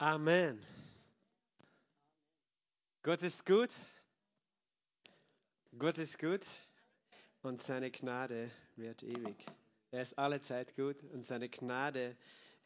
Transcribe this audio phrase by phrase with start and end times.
[0.00, 0.64] Amen.
[3.02, 3.70] Gott ist gut.
[5.76, 6.46] Gott ist gut
[7.42, 9.44] und seine Gnade wird ewig.
[9.90, 12.16] Er ist alle Zeit gut und seine Gnade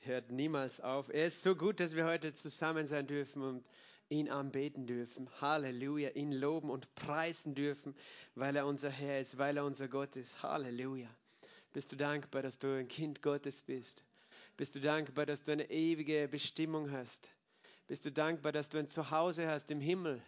[0.01, 1.09] hört niemals auf.
[1.09, 3.65] Er ist so gut, dass wir heute zusammen sein dürfen und
[4.11, 5.27] ihn anbeten dürfen.
[5.41, 6.11] Halleluja.
[6.11, 7.97] Ihn loben und preisen dürfen,
[8.35, 10.43] weil er unser Herr ist, weil er unser Gott ist.
[10.43, 11.09] Halleluja.
[11.73, 14.05] Bist du dankbar, dass du ein Kind Gottes bist?
[14.63, 17.33] Bist du dankbar, dass du eine ewige Bestimmung hast?
[17.89, 20.23] Bist du dankbar, dass du ein Zuhause hast im Himmel?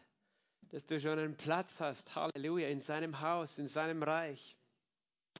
[0.70, 4.56] Dass du schon einen Platz hast, Halleluja, in seinem Haus, in seinem Reich.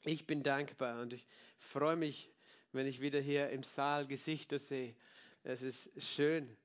[0.05, 1.27] Ich bin dankbar und ich
[1.59, 2.31] freue mich,
[2.71, 4.95] wenn ich wieder hier im Saal Gesichter sehe.
[5.43, 6.57] Es ist schön,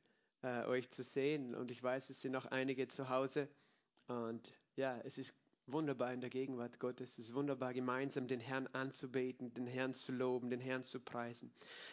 [0.43, 3.49] äh, euch zu sehen und ich weiß, es sind noch einige zu Hause.
[4.05, 5.33] Und ja, es ist
[5.71, 7.17] wunderbar in der Gegenwart Gottes.
[7.17, 11.51] Es ist wunderbar, gemeinsam den Herrn anzubeten, den Herrn zu loben, den Herrn zu preisen.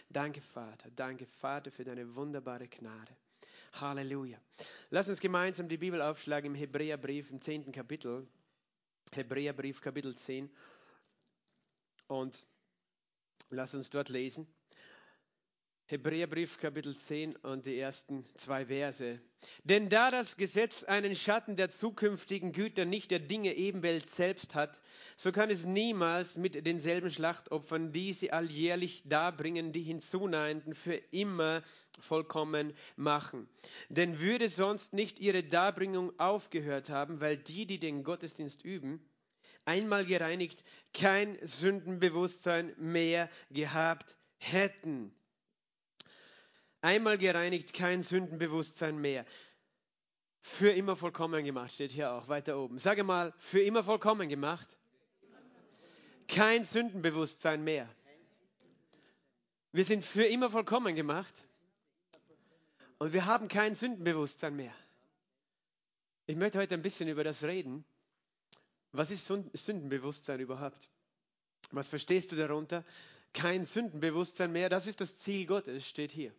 [0.09, 0.91] Danke, Vater.
[0.97, 3.17] Danke, Vater, für deine wunderbare Gnade.
[3.73, 4.39] Halleluja.
[4.91, 7.73] Lass uns gemeinsam die Bibel aufschlagen im Hebräerbrief im 10.
[7.73, 8.27] Kapitel.
[9.13, 10.51] Hebräerbrief Kapitel 10.
[12.09, 12.47] Und
[13.51, 14.47] lass uns dort lesen.
[15.89, 19.21] Hebräerbrief Kapitel 10 und die ersten zwei Verse.
[19.63, 24.81] Denn da das Gesetz einen Schatten der zukünftigen Güter, nicht der Dinge Ebenwelt selbst hat,
[25.17, 31.63] so kann es niemals mit denselben Schlachtopfern, die sie alljährlich darbringen, die Hinzunehmenden für immer
[32.01, 33.49] vollkommen machen.
[33.89, 39.09] Denn würde sonst nicht ihre Darbringung aufgehört haben, weil die, die den Gottesdienst üben,
[39.65, 45.15] einmal gereinigt, kein Sündenbewusstsein mehr gehabt hätten
[46.87, 49.27] einmal gereinigt, kein Sündenbewusstsein mehr.
[50.41, 52.79] Für immer vollkommen gemacht, steht hier auch weiter oben.
[52.79, 54.79] Sage mal, für immer vollkommen gemacht.
[56.29, 57.89] Kein Sündenbewusstsein mehr.
[59.73, 61.35] Wir sind für immer vollkommen gemacht
[62.99, 64.73] und wir haben kein Sündenbewusstsein mehr.
[66.27, 67.85] Ich möchte heute ein bisschen über das reden.
[68.93, 70.89] Was ist Sündenbewusstsein überhaupt?
[71.73, 72.85] Was verstehst du darunter?
[73.35, 76.33] Kein Sündenbewusstsein mehr, das ist das Ziel Gottes, steht hier.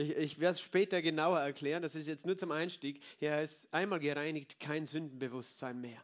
[0.00, 1.82] Ich, ich werde es später genauer erklären.
[1.82, 3.02] Das ist jetzt nur zum Einstieg.
[3.18, 6.02] Hier heißt einmal gereinigt, kein Sündenbewusstsein mehr.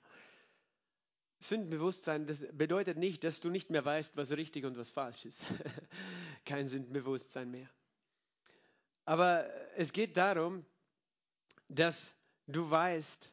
[1.40, 5.42] Sündenbewusstsein, das bedeutet nicht, dass du nicht mehr weißt, was richtig und was falsch ist.
[6.44, 7.68] kein Sündenbewusstsein mehr.
[9.04, 10.64] Aber es geht darum,
[11.68, 12.14] dass
[12.46, 13.30] du weißt,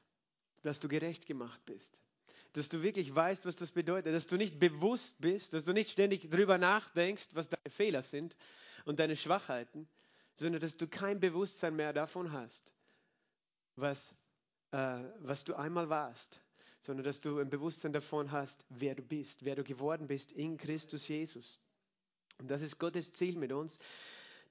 [0.62, 2.02] dass du gerecht gemacht bist.
[2.54, 4.14] Dass du wirklich weißt, was das bedeutet.
[4.14, 8.38] Dass du nicht bewusst bist, dass du nicht ständig darüber nachdenkst, was deine Fehler sind
[8.86, 9.90] und deine Schwachheiten,
[10.36, 12.74] sondern dass du kein Bewusstsein mehr davon hast,
[13.76, 14.14] was,
[14.72, 16.44] äh, was du einmal warst,
[16.80, 20.58] sondern dass du ein Bewusstsein davon hast, wer du bist, wer du geworden bist in
[20.58, 21.60] Christus Jesus.
[22.40, 23.80] Und das ist Gottes Ziel mit uns,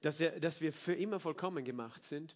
[0.01, 2.35] dass, er, dass wir für immer vollkommen gemacht sind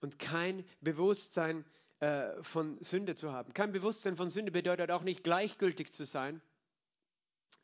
[0.00, 1.64] und kein Bewusstsein
[2.00, 3.52] äh, von Sünde zu haben.
[3.54, 6.40] Kein Bewusstsein von Sünde bedeutet auch nicht gleichgültig zu sein,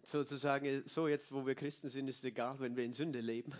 [0.02, 3.52] sozusagen, so jetzt, wo wir Christen sind, ist es egal, wenn wir in Sünde leben,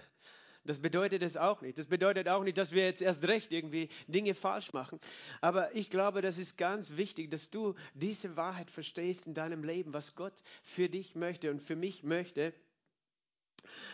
[0.65, 1.79] das bedeutet es auch nicht.
[1.79, 4.99] Das bedeutet auch nicht, dass wir jetzt erst recht irgendwie Dinge falsch machen.
[5.41, 9.93] Aber ich glaube, das ist ganz wichtig, dass du diese Wahrheit verstehst in deinem Leben,
[9.93, 12.55] was Gott für dich möchte und für mich möchte.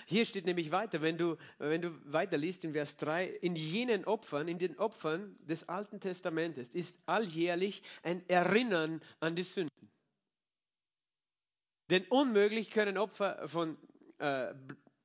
[0.06, 4.48] Hier steht nämlich weiter, wenn du, wenn du weiterliest in Vers 3, in jenen Opfern,
[4.48, 9.91] in den Opfern des Alten Testamentes ist alljährlich ein Erinnern an die Sünden.
[11.91, 13.76] Denn unmöglich können Opfer von
[14.19, 14.54] äh,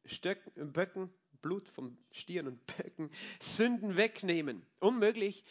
[0.05, 1.09] Stöcken, Böcken,
[1.41, 4.66] Blut vom Stieren und Böcken Sünden wegnehmen.
[4.79, 5.44] Unmöglich.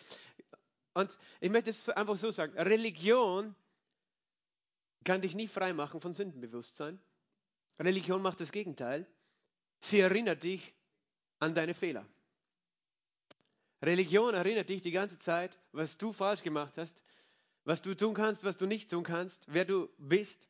[0.95, 3.55] Und ich möchte es einfach so sagen, Religion
[5.05, 6.99] kann dich nie frei machen von Sündenbewusstsein.
[7.79, 9.07] Religion macht das Gegenteil.
[9.81, 10.73] Sie erinnert dich
[11.41, 12.07] an deine Fehler.
[13.83, 17.03] Religion erinnert dich die ganze Zeit, was du falsch gemacht hast,
[17.65, 20.49] was du tun kannst, was du nicht tun kannst, wer du bist,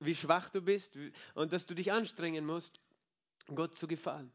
[0.00, 0.98] wie schwach du bist
[1.34, 2.80] und dass du dich anstrengen musst,
[3.54, 4.32] Gott zu gefallen.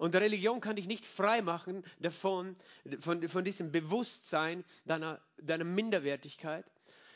[0.00, 2.56] Und Religion kann dich nicht frei machen davon,
[3.00, 6.64] von, von diesem Bewusstsein deiner, deiner Minderwertigkeit,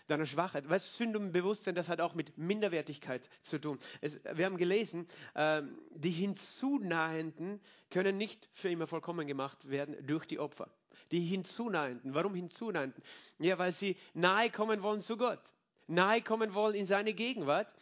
[0.07, 0.69] deiner Schwachheit.
[0.69, 3.79] Weißt du, Sündenbewusstsein, das hat auch mit Minderwertigkeit zu tun.
[4.03, 5.63] Es, wir haben gelesen, äh,
[5.95, 7.59] die Hinzunahenden
[7.89, 10.69] können nicht für immer vollkommen gemacht werden durch die Opfer.
[11.11, 12.13] Die Hinzunahenden.
[12.13, 13.03] Warum Hinzunahenden?
[13.39, 15.55] Ja, weil sie nahe kommen wollen zu Gott.
[15.87, 17.75] Nahe kommen wollen in seine Gegenwart.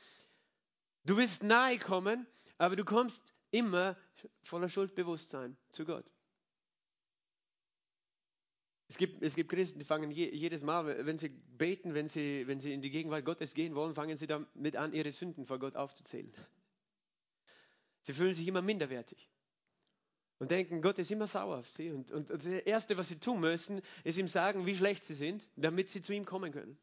[1.04, 2.24] Du willst nahe kommen,
[2.56, 3.96] aber du kommst immer
[4.42, 6.04] voller Schuldbewusstsein zu Gott.
[8.88, 12.46] Es gibt, es gibt Christen, die fangen je, jedes Mal, wenn sie beten, wenn sie,
[12.46, 15.58] wenn sie in die Gegenwart Gottes gehen wollen, fangen sie damit an, ihre Sünden vor
[15.58, 16.30] Gott aufzuzählen.
[18.02, 19.30] Sie fühlen sich immer minderwertig.
[20.38, 21.90] und denken, Gott ist immer sauer auf sie.
[21.90, 25.14] Und, und, und das Erste, was sie tun müssen, ist ihm sagen, wie schlecht sie
[25.14, 26.76] sind, damit sie zu ihm kommen können.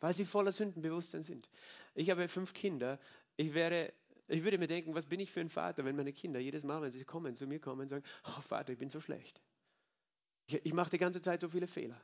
[0.00, 1.48] Weil sie voller Sündenbewusstsein sind.
[1.94, 2.98] Ich habe fünf Kinder.
[3.36, 3.92] Ich wäre
[4.28, 6.82] ich würde mir denken, was bin ich für ein Vater, wenn meine Kinder jedes Mal,
[6.82, 9.40] wenn sie kommen, zu mir kommen, sagen, oh Vater, ich bin so schlecht.
[10.46, 12.00] Ich, ich mache die ganze Zeit so viele Fehler.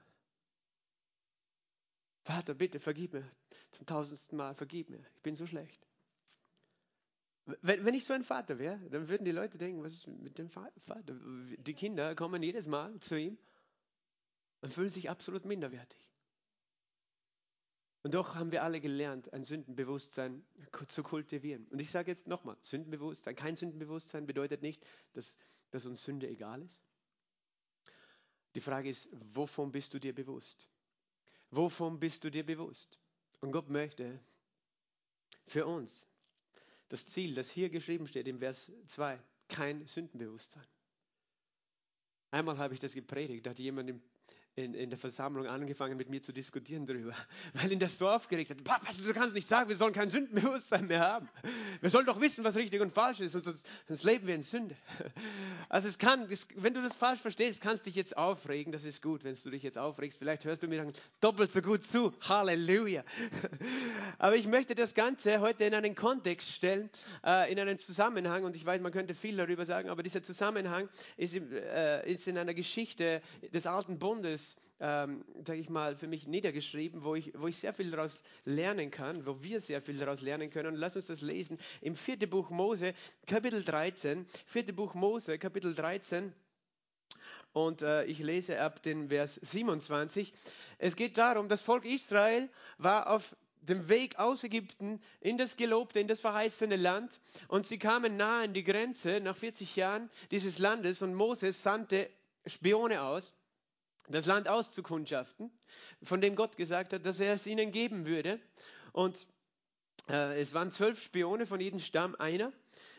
[2.23, 3.31] Vater, bitte, vergib mir.
[3.71, 5.05] Zum tausendsten Mal, vergib mir.
[5.17, 5.87] Ich bin so schlecht.
[7.61, 10.39] Wenn, wenn ich so ein Vater wäre, dann würden die Leute denken, was ist mit
[10.39, 10.73] dem Vater?
[11.05, 13.39] Die Kinder kommen jedes Mal zu ihm
[14.63, 16.14] und fühlen sich absolut minderwertig.
[18.05, 20.45] Und doch haben wir alle gelernt, ein Sündenbewusstsein
[20.89, 21.67] zu kultivieren.
[21.69, 24.85] Und ich sage jetzt nochmal, Sündenbewusstsein, kein Sündenbewusstsein bedeutet nicht,
[25.15, 25.39] dass,
[25.71, 26.85] dass uns Sünde egal ist.
[28.55, 30.69] Die Frage ist, wovon bist du dir bewusst?
[31.51, 33.01] Wovon bist du dir bewusst?
[33.41, 34.21] Und Gott möchte
[35.47, 36.07] für uns
[36.91, 39.19] das Ziel, das hier geschrieben steht im Vers 2,
[39.49, 40.67] kein Sündenbewusstsein.
[42.31, 44.03] Einmal habe ich das gepredigt, da hat jemand im
[44.57, 47.13] in, in der Versammlung angefangen mit mir zu diskutieren darüber,
[47.55, 48.63] weil ihn das so aufgeregt hat.
[48.63, 51.29] Papa, du kannst nicht sagen, wir sollen kein Sündenbewusstsein mehr haben.
[51.81, 54.77] Wir sollen doch wissen, was richtig und falsch ist, sonst, sonst leben wir in Sünde.
[55.71, 58.71] Also es kann, wenn du das falsch verstehst, kannst du dich jetzt aufregen.
[58.71, 60.19] Das ist gut, wenn du dich jetzt aufregst.
[60.19, 62.13] Vielleicht hörst du mir dann doppelt so gut zu.
[62.21, 63.03] Halleluja.
[64.19, 66.91] Aber ich möchte das Ganze heute in einen Kontext stellen,
[67.25, 68.45] äh, in einen Zusammenhang.
[68.45, 72.39] Und ich weiß, man könnte viel darüber sagen, aber dieser Zusammenhang ist, äh, ist in
[72.39, 73.21] einer Geschichte
[73.53, 74.44] des Alten Bundes
[74.81, 78.91] ähm, sage ich mal, für mich niedergeschrieben, wo ich, wo ich sehr viel daraus lernen
[78.91, 80.75] kann, wo wir sehr viel daraus lernen können.
[80.75, 82.95] Und lass uns das lesen im vierten Buch Mose,
[83.27, 84.27] Kapitel 13.
[84.47, 86.33] Vierte Buch Mose, Kapitel 13.
[87.53, 90.33] Und äh, ich lese ab den Vers 27.
[90.79, 96.01] Es geht darum, das Volk Israel war auf dem Weg aus Ägypten in das gelobte,
[96.01, 97.21] in das verheißene Land.
[97.49, 102.11] Und sie kamen nahe an die Grenze nach 40 Jahren dieses Landes und Moses sandte
[102.47, 103.33] Spione aus
[104.09, 105.51] das Land auszukundschaften,
[106.03, 108.41] von dem Gott gesagt hat, dass er es ihnen geben würde.
[108.93, 109.27] Und
[110.09, 112.53] äh, es waren zwölf Spione von jedem Stamm einer.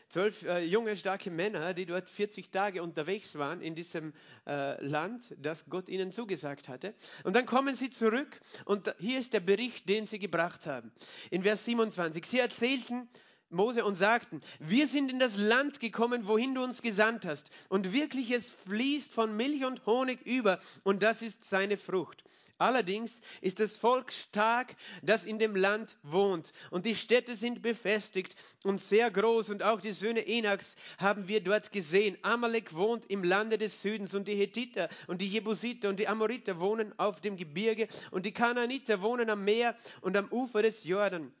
[0.08, 4.12] Zwölf äh, junge, starke Männer, die dort 40 Tage unterwegs waren in diesem
[4.46, 6.94] äh, Land, das Gott ihnen zugesagt hatte.
[7.24, 10.92] Und dann kommen sie zurück und hier ist der Bericht, den sie gebracht haben.
[11.30, 12.24] In Vers 27.
[12.24, 13.08] Sie erzählten
[13.50, 17.50] Mose und sagten, wir sind in das Land gekommen, wohin du uns gesandt hast.
[17.68, 22.24] Und wirklich es fließt von Milch und Honig über und das ist seine Frucht.
[22.58, 26.54] Allerdings ist das Volk stark, das in dem Land wohnt.
[26.70, 28.34] Und die Städte sind befestigt
[28.64, 29.50] und sehr groß.
[29.50, 32.16] Und auch die Söhne Enaks haben wir dort gesehen.
[32.22, 36.58] Amalek wohnt im Lande des Südens und die Hethiter und die Jebusiter und die Amoriter
[36.58, 41.32] wohnen auf dem Gebirge und die Kanaaniter wohnen am Meer und am Ufer des Jordan.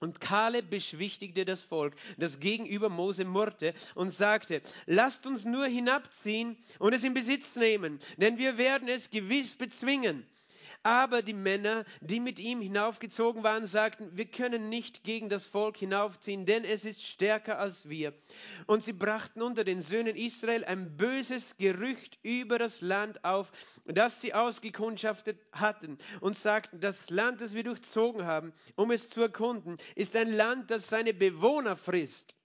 [0.00, 6.56] Und Kaleb beschwichtigte das Volk, das gegenüber Mose murrte und sagte, lasst uns nur hinabziehen
[6.78, 10.24] und es in Besitz nehmen, denn wir werden es gewiss bezwingen.
[10.88, 15.76] Aber die Männer, die mit ihm hinaufgezogen waren, sagten, wir können nicht gegen das Volk
[15.76, 18.14] hinaufziehen, denn es ist stärker als wir.
[18.66, 23.52] Und sie brachten unter den Söhnen Israel ein böses Gerücht über das Land auf,
[23.84, 29.20] das sie ausgekundschaftet hatten und sagten, das Land, das wir durchzogen haben, um es zu
[29.20, 32.37] erkunden, ist ein Land, das seine Bewohner frisst.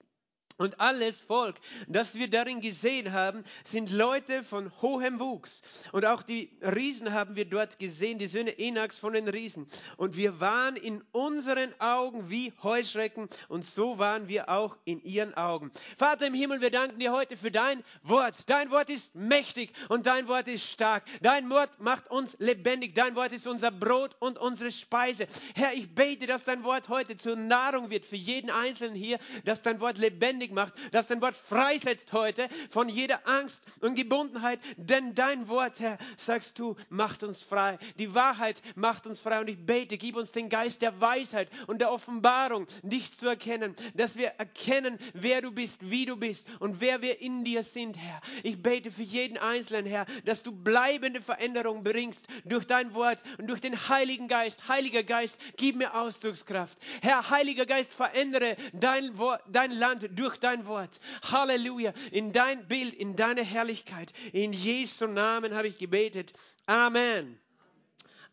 [0.56, 1.56] Und alles Volk,
[1.88, 5.62] das wir darin gesehen haben, sind Leute von hohem Wuchs.
[5.90, 9.66] Und auch die Riesen haben wir dort gesehen, die Söhne Enaks von den Riesen.
[9.96, 15.34] Und wir waren in unseren Augen wie Heuschrecken und so waren wir auch in ihren
[15.34, 15.72] Augen.
[15.98, 18.36] Vater im Himmel, wir danken dir heute für dein Wort.
[18.46, 21.02] Dein Wort ist mächtig und dein Wort ist stark.
[21.20, 22.94] Dein Wort macht uns lebendig.
[22.94, 25.26] Dein Wort ist unser Brot und unsere Speise.
[25.56, 29.62] Herr, ich bete, dass dein Wort heute zur Nahrung wird für jeden Einzelnen hier, dass
[29.62, 34.60] dein Wort lebendig lebendig macht, dass dein Wort freisetzt heute von jeder Angst und Gebundenheit.
[34.76, 37.78] Denn dein Wort, Herr, sagst du, macht uns frei.
[37.98, 39.40] Die Wahrheit macht uns frei.
[39.40, 43.74] Und ich bete, gib uns den Geist der Weisheit und der Offenbarung, dich zu erkennen,
[43.94, 47.96] dass wir erkennen, wer du bist, wie du bist und wer wir in dir sind,
[47.98, 48.20] Herr.
[48.42, 53.48] Ich bete für jeden Einzelnen, Herr, dass du bleibende Veränderung bringst durch dein Wort und
[53.48, 54.68] durch den Heiligen Geist.
[54.68, 56.78] Heiliger Geist, gib mir Ausdruckskraft.
[57.02, 61.00] Herr, Heiliger Geist, verändere dein, Wort, dein Land durch durch dein Wort.
[61.30, 61.92] Halleluja.
[62.10, 64.12] In dein Bild, in deine Herrlichkeit.
[64.32, 66.32] In Jesu Namen habe ich gebetet.
[66.66, 67.38] Amen.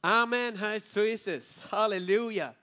[0.01, 1.71] Amen heißt, so ist es.
[1.71, 2.55] Halleluja.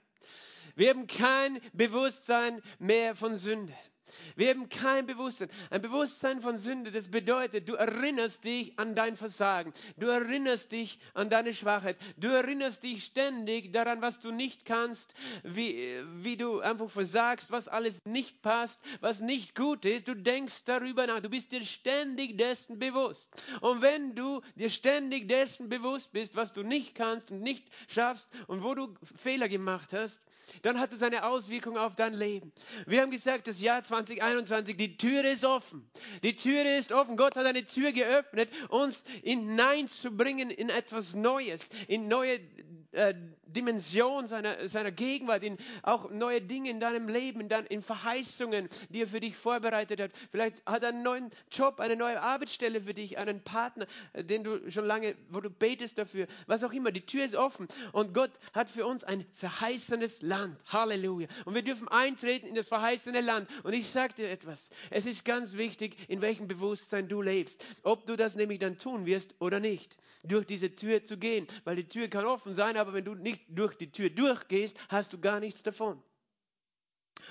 [0.75, 3.73] Wir haben kein Bewusstsein mehr von Sünde.
[4.39, 5.49] Wir haben kein Bewusstsein.
[5.69, 9.73] Ein Bewusstsein von Sünde, das bedeutet, du erinnerst dich an dein Versagen.
[9.97, 11.97] Du erinnerst dich an deine Schwachheit.
[12.15, 15.93] Du erinnerst dich ständig daran, was du nicht kannst, wie,
[16.23, 20.07] wie du einfach versagst, was alles nicht passt, was nicht gut ist.
[20.07, 21.19] Du denkst darüber nach.
[21.19, 23.29] Du bist dir ständig dessen bewusst.
[23.59, 28.29] Und wenn du dir ständig dessen bewusst bist, was du nicht kannst und nicht schaffst
[28.47, 30.21] und wo du Fehler gemacht hast,
[30.61, 32.53] dann hat es eine Auswirkung auf dein Leben.
[32.85, 34.28] Wir haben gesagt, das Jahr 2021,
[34.63, 35.89] die Tür ist offen.
[36.23, 37.17] Die Tür ist offen.
[37.17, 42.39] Gott hat eine Tür geöffnet, uns hineinzubringen in etwas Neues, in neue
[42.91, 43.13] äh,
[43.53, 48.69] Dimension seiner, seiner Gegenwart, in auch neue Dinge in deinem Leben, in, dein, in Verheißungen,
[48.89, 50.11] die er für dich vorbereitet hat.
[50.31, 54.43] Vielleicht hat er einen neuen Job, eine neue Arbeitsstelle für dich, einen Partner, äh, den
[54.43, 56.91] du schon lange, wo du betest dafür, was auch immer.
[56.91, 60.57] Die Tür ist offen und Gott hat für uns ein verheißenes Land.
[60.67, 61.27] Halleluja.
[61.45, 63.49] Und wir dürfen eintreten in das verheißene Land.
[63.63, 64.69] Und ich sage dir etwas.
[64.89, 67.63] Es ist ganz wichtig, in welchem Bewusstsein du lebst.
[67.83, 69.97] Ob du das nämlich dann tun wirst oder nicht.
[70.23, 71.47] Durch diese Tür zu gehen.
[71.63, 75.13] Weil die Tür kann offen sein, aber wenn du nicht durch die Tür durchgehst, hast
[75.13, 76.01] du gar nichts davon.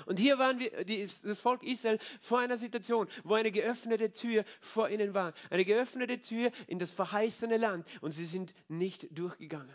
[0.07, 4.45] Und hier waren wir, die, das Volk Israel vor einer Situation, wo eine geöffnete Tür
[4.61, 5.33] vor ihnen war.
[5.51, 7.87] Eine geöffnete Tür in das verheißene Land.
[8.01, 9.75] Und sie sind nicht durchgegangen.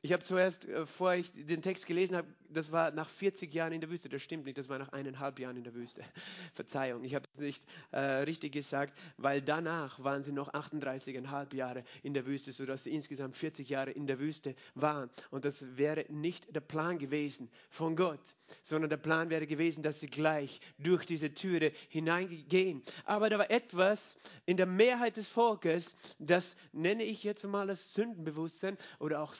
[0.00, 3.72] Ich habe zuerst, äh, bevor ich den Text gelesen habe, das war nach 40 Jahren
[3.72, 4.08] in der Wüste.
[4.08, 6.02] Das stimmt nicht, das war nach eineinhalb Jahren in der Wüste.
[6.54, 11.82] Verzeihung, ich habe es nicht äh, richtig gesagt, weil danach waren sie noch 38,5 Jahre
[12.04, 15.10] in der Wüste, sodass sie insgesamt 40 Jahre in der Wüste waren.
[15.30, 19.98] Und das wäre nicht der Plan gewesen von Gott, sondern der Plan wäre gewesen, dass
[19.98, 22.82] sie gleich durch diese Türe hineingehen.
[23.04, 27.94] Aber da war etwas in der Mehrheit des Volkes, das nenne ich jetzt mal das
[27.94, 29.34] Sündenbewusstsein oder auch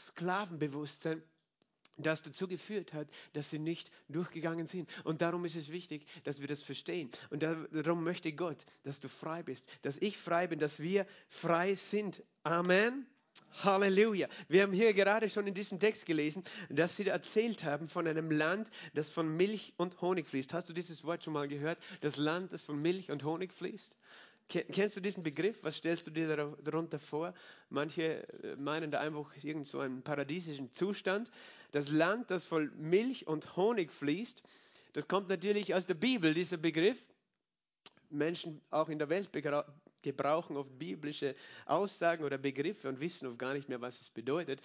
[0.49, 1.23] Sklavenbewusstsein
[2.01, 4.89] das dazu geführt hat, dass sie nicht durchgegangen sind.
[5.03, 7.11] Und darum ist es wichtig, dass wir das verstehen.
[7.31, 11.75] Und darum möchte Gott, dass du frei bist, dass ich frei bin, dass wir frei
[11.75, 12.23] sind.
[12.45, 13.05] Amen.
[13.65, 14.29] Halleluja.
[14.49, 18.31] Wir haben hier gerade schon in diesem Text gelesen, dass sie erzählt haben von einem
[18.31, 20.53] Land, das von Milch und Honig fließt.
[20.53, 21.79] Hast du dieses Wort schon mal gehört?
[22.01, 23.97] Das Land, das von Milch und Honig fließt?
[24.49, 25.63] Kennst du diesen Begriff?
[25.63, 27.35] Was stellst du dir darunter vor?
[27.69, 31.31] Manche äh, meinen da einfach irgend so einen paradiesischen Zustand.
[31.73, 34.43] Das Land, das voll Milch und Honig fließt,
[34.95, 36.99] das kommt natürlich aus der Bibel, dieser Begriff.
[38.11, 39.31] Menschen auch in der Welt
[40.03, 41.35] gebrauchen oft biblische
[41.67, 44.63] Aussagen oder Begriffe und wissen oft gar nicht mehr, was es bedeutet.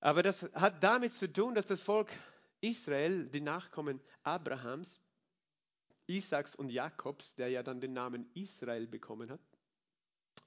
[0.00, 2.10] Aber das hat damit zu tun, dass das Volk
[2.60, 5.00] Israel, die Nachkommen Abrahams,
[6.10, 9.40] Isaaks und Jakobs, der ja dann den Namen Israel bekommen hat.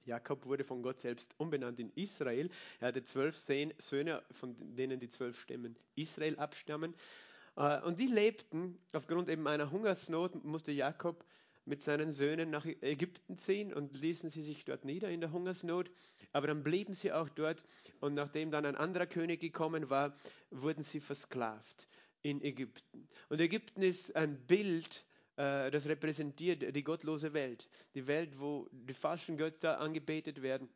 [0.04, 2.50] Jakob wurde von Gott selbst umbenannt in Israel.
[2.80, 6.94] Er hatte zwölf Söhne, von denen die zwölf Stämmen Israel abstammen.
[7.56, 11.24] Äh, und die lebten, aufgrund eben einer Hungersnot, musste Jakob
[11.64, 15.90] mit seinen Söhnen nach Ägypten ziehen und ließen sie sich dort nieder in der Hungersnot.
[16.32, 17.64] Aber dann blieben sie auch dort
[18.00, 20.14] und nachdem dann ein anderer König gekommen war,
[20.50, 21.88] wurden sie versklavt
[22.20, 23.08] in Ägypten.
[23.30, 27.68] Und Ägypten ist ein Bild das repräsentiert die gottlose Welt.
[27.94, 30.68] Die Welt, wo die falschen Götter angebetet werden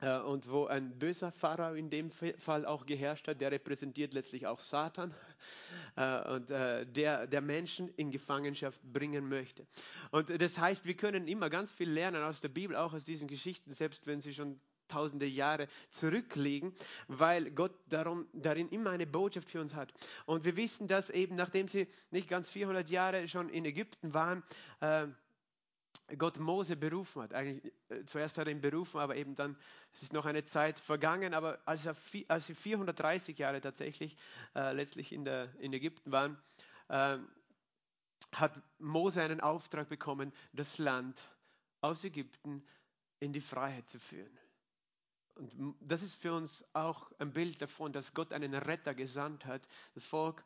[0.00, 4.46] äh, und wo ein böser Pharao in dem Fall auch geherrscht hat, der repräsentiert letztlich
[4.46, 5.14] auch Satan
[5.96, 9.66] äh, und der, der Menschen in Gefangenschaft bringen möchte.
[10.10, 13.28] Und das heißt, wir können immer ganz viel lernen aus der Bibel, auch aus diesen
[13.28, 14.60] Geschichten, selbst wenn sie schon
[14.92, 16.74] tausende Jahre zurückliegen,
[17.08, 19.92] weil Gott darum, darin immer eine Botschaft für uns hat.
[20.26, 24.42] Und wir wissen, dass eben nachdem sie nicht ganz 400 Jahre schon in Ägypten waren,
[24.80, 25.06] äh,
[26.18, 27.34] Gott Mose berufen hat.
[27.34, 29.56] Eigentlich, äh, zuerst hat er ihn berufen, aber eben dann,
[29.92, 31.96] es ist noch eine Zeit vergangen, aber als, er,
[32.28, 34.16] als sie 430 Jahre tatsächlich
[34.54, 36.38] äh, letztlich in, der, in Ägypten waren,
[36.88, 37.18] äh,
[38.32, 41.30] hat Mose einen Auftrag bekommen, das Land
[41.80, 42.64] aus Ägypten
[43.20, 44.38] in die Freiheit zu führen.
[45.42, 49.66] Und das ist für uns auch ein Bild davon, dass Gott einen Retter gesandt hat,
[49.92, 50.44] das Volk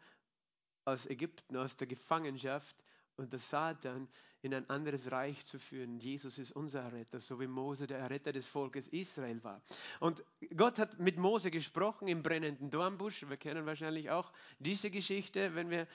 [0.86, 2.74] aus Ägypten, aus der Gefangenschaft
[3.16, 4.08] und das Satan
[4.40, 5.98] in ein anderes Reich zu führen.
[5.98, 9.60] Jesus ist unser Retter, so wie Mose der Retter des Volkes Israel war.
[10.00, 10.24] Und
[10.56, 13.28] Gott hat mit Mose gesprochen im brennenden Dornbusch.
[13.28, 15.86] Wir kennen wahrscheinlich auch diese Geschichte, wenn wir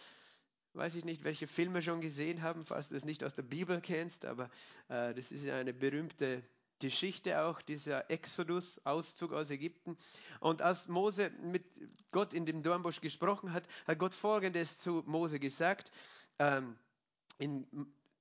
[0.73, 3.81] weiß ich nicht, welche Filme schon gesehen haben, falls du es nicht aus der Bibel
[3.81, 4.49] kennst, aber
[4.87, 6.43] äh, das ist eine berühmte
[6.81, 9.97] Geschichte auch, dieser Exodus, Auszug aus Ägypten.
[10.39, 11.63] Und als Mose mit
[12.11, 15.91] Gott in dem Dornbusch gesprochen hat, hat Gott Folgendes zu Mose gesagt.
[16.39, 16.75] Ähm,
[17.37, 17.65] in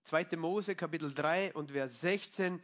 [0.05, 0.37] 2.
[0.37, 2.61] Mose Kapitel 3 und Vers 16.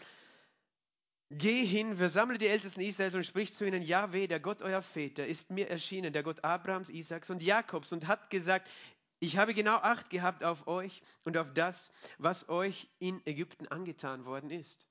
[1.31, 5.26] Geh hin, versammle die Ältesten Israels und sprich zu ihnen, Jahweh, der Gott euer Väter,
[5.26, 8.69] ist mir erschienen, der Gott Abrahams, Isaaks und Jakobs und hat gesagt,
[9.19, 14.25] ich habe genau Acht gehabt auf euch und auf das, was euch in Ägypten angetan
[14.25, 14.87] worden ist.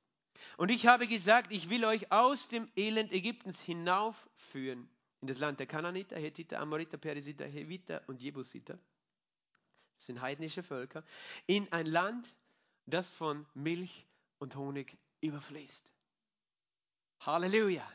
[0.58, 4.90] Und ich habe gesagt, ich will euch aus dem Elend Ägyptens hinaufführen
[5.22, 8.78] in das Land der Kananiter, Hethiter, Amoriter, Perisiter, Heviter und Jebusiter.
[9.96, 11.04] Das sind heidnische Völker.
[11.48, 12.34] In ein Land,
[12.86, 14.06] das von Milch
[14.40, 15.92] und Honig überfließt.
[17.22, 17.88] Halleluja.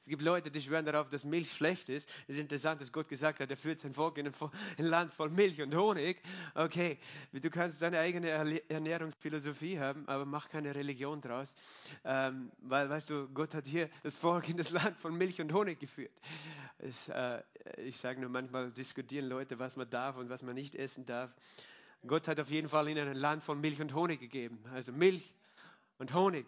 [0.00, 2.08] Es gibt Leute, die schwören darauf, dass Milch schlecht ist.
[2.26, 5.30] Es ist interessant, dass Gott gesagt hat, er führt sein Volk in ein Land voll
[5.30, 6.20] Milch und Honig.
[6.54, 6.98] Okay,
[7.32, 8.28] du kannst deine eigene
[8.68, 11.54] Ernährungsphilosophie haben, aber mach keine Religion draus.
[12.04, 15.52] Ähm, weil, weißt du, Gott hat hier das Volk in das Land von Milch und
[15.52, 16.12] Honig geführt.
[16.78, 17.42] Es, äh,
[17.76, 21.30] ich sage nur, manchmal diskutieren Leute, was man darf und was man nicht essen darf.
[22.06, 24.62] Gott hat auf jeden Fall ihnen ein Land von Milch und Honig gegeben.
[24.72, 25.34] Also Milch
[25.98, 26.46] und Honig.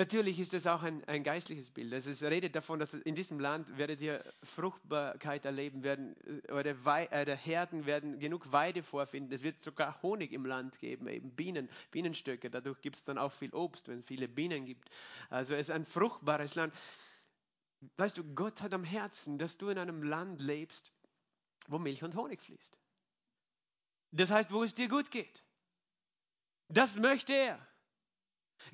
[0.00, 1.92] Natürlich ist das auch ein, ein geistliches Bild.
[1.92, 6.74] Also es redet davon, dass in diesem Land werdet ihr Fruchtbarkeit erleben werden, äh, eure,
[7.12, 9.30] eure Herden werden genug Weide vorfinden.
[9.30, 12.48] Es wird sogar Honig im Land geben, eben Bienen, Bienenstöcke.
[12.48, 14.88] Dadurch gibt es dann auch viel Obst, wenn es viele Bienen gibt.
[15.28, 16.72] Also es ist ein fruchtbares Land.
[17.98, 20.94] Weißt du, Gott hat am Herzen, dass du in einem Land lebst,
[21.68, 22.78] wo Milch und Honig fließt.
[24.12, 25.44] Das heißt, wo es dir gut geht.
[26.68, 27.69] Das möchte er.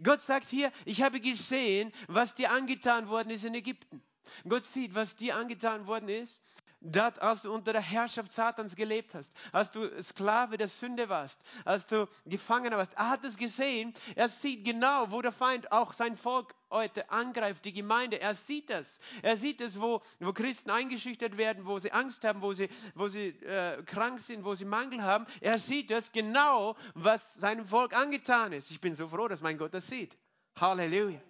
[0.02, 4.02] Gott sagt hier, ich habe gesehen, was dir angetan worden ist in Ägypten.
[4.48, 6.42] Gott sieht, was dir angetan worden ist,
[6.80, 11.40] dort, als du unter der Herrschaft Satans gelebt hast, als du Sklave der Sünde warst,
[11.64, 12.94] als du Gefangener warst.
[12.94, 13.94] Er hat es gesehen.
[14.14, 18.20] Er sieht genau, wo der Feind auch sein Volk heute angreift, die Gemeinde.
[18.20, 18.98] Er sieht das.
[19.22, 23.08] Er sieht es, wo, wo Christen eingeschüchtert werden, wo sie Angst haben, wo sie, wo
[23.08, 25.26] sie äh, krank sind, wo sie Mangel haben.
[25.40, 28.70] Er sieht das genau, was seinem Volk angetan ist.
[28.70, 30.16] Ich bin so froh, dass mein Gott das sieht.
[30.60, 31.20] Halleluja.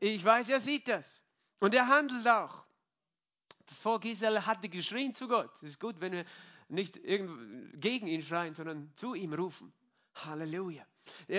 [0.00, 1.22] Ich weiß, er sieht das.
[1.60, 2.64] Und er handelt auch.
[3.72, 5.50] Das Volk Israel hatte geschrien zu Gott.
[5.54, 6.26] Es ist gut, wenn wir
[6.68, 9.72] nicht gegen ihn schreien, sondern zu ihm rufen.
[10.14, 10.84] Halleluja.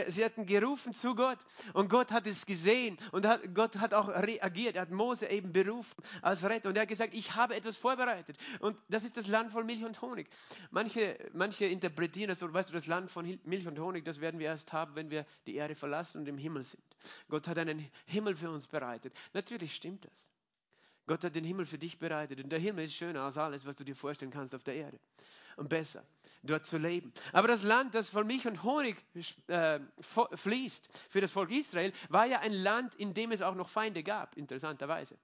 [0.08, 1.38] Sie hatten gerufen zu Gott
[1.74, 4.76] und Gott hat es gesehen und Gott hat auch reagiert.
[4.76, 8.36] Er hat Mose eben berufen als Retter und er hat gesagt, ich habe etwas vorbereitet
[8.60, 10.28] und das ist das Land von Milch und Honig.
[10.72, 14.40] Manche, manche interpretieren das so, weißt du, das Land von Milch und Honig, das werden
[14.40, 16.84] wir erst haben, wenn wir die Erde verlassen und im Himmel sind.
[17.30, 19.14] Gott hat einen Himmel für uns bereitet.
[19.34, 20.32] Natürlich stimmt das.
[21.06, 22.42] Gott hat den Himmel für dich bereitet.
[22.44, 25.00] Und der Himmel ist schöner als alles, was du dir vorstellen kannst auf der Erde.
[25.56, 26.04] Und besser,
[26.42, 27.14] dort zu leben.
[27.32, 28.96] Aber das Land, das von Milch und Honig
[29.48, 33.70] äh, fließt für das Volk Israel, war ja ein Land, in dem es auch noch
[33.70, 35.18] Feinde gab, interessanterweise.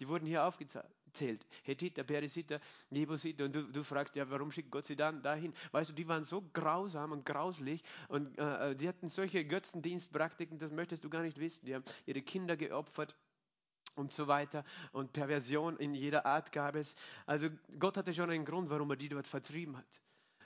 [0.00, 1.46] Die wurden hier aufgezählt.
[1.62, 3.46] Hethiter, Perisiter, Jebusiter.
[3.46, 5.54] Und du, du, fragst ja, warum schickt Gott sie dann dahin?
[5.72, 10.70] Weißt du, die waren so grausam und grauslich und äh, die hatten solche Götzendienstpraktiken, das
[10.70, 11.66] möchtest du gar nicht wissen.
[11.66, 13.16] Die haben ihre Kinder geopfert
[13.98, 14.64] und so weiter.
[14.92, 16.94] Und Perversion in jeder Art gab es.
[17.26, 20.00] Also Gott hatte schon einen Grund, warum er die dort vertrieben hat.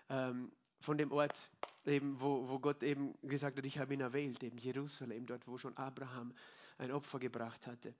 [0.08, 1.48] Ähm, von dem Ort,
[1.86, 5.58] eben, wo, wo Gott eben gesagt hat, ich habe ihn erwählt, eben Jerusalem, dort, wo
[5.58, 6.34] schon Abraham
[6.78, 7.94] ein Opfer gebracht hatte.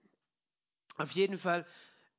[0.97, 1.65] Auf jeden Fall,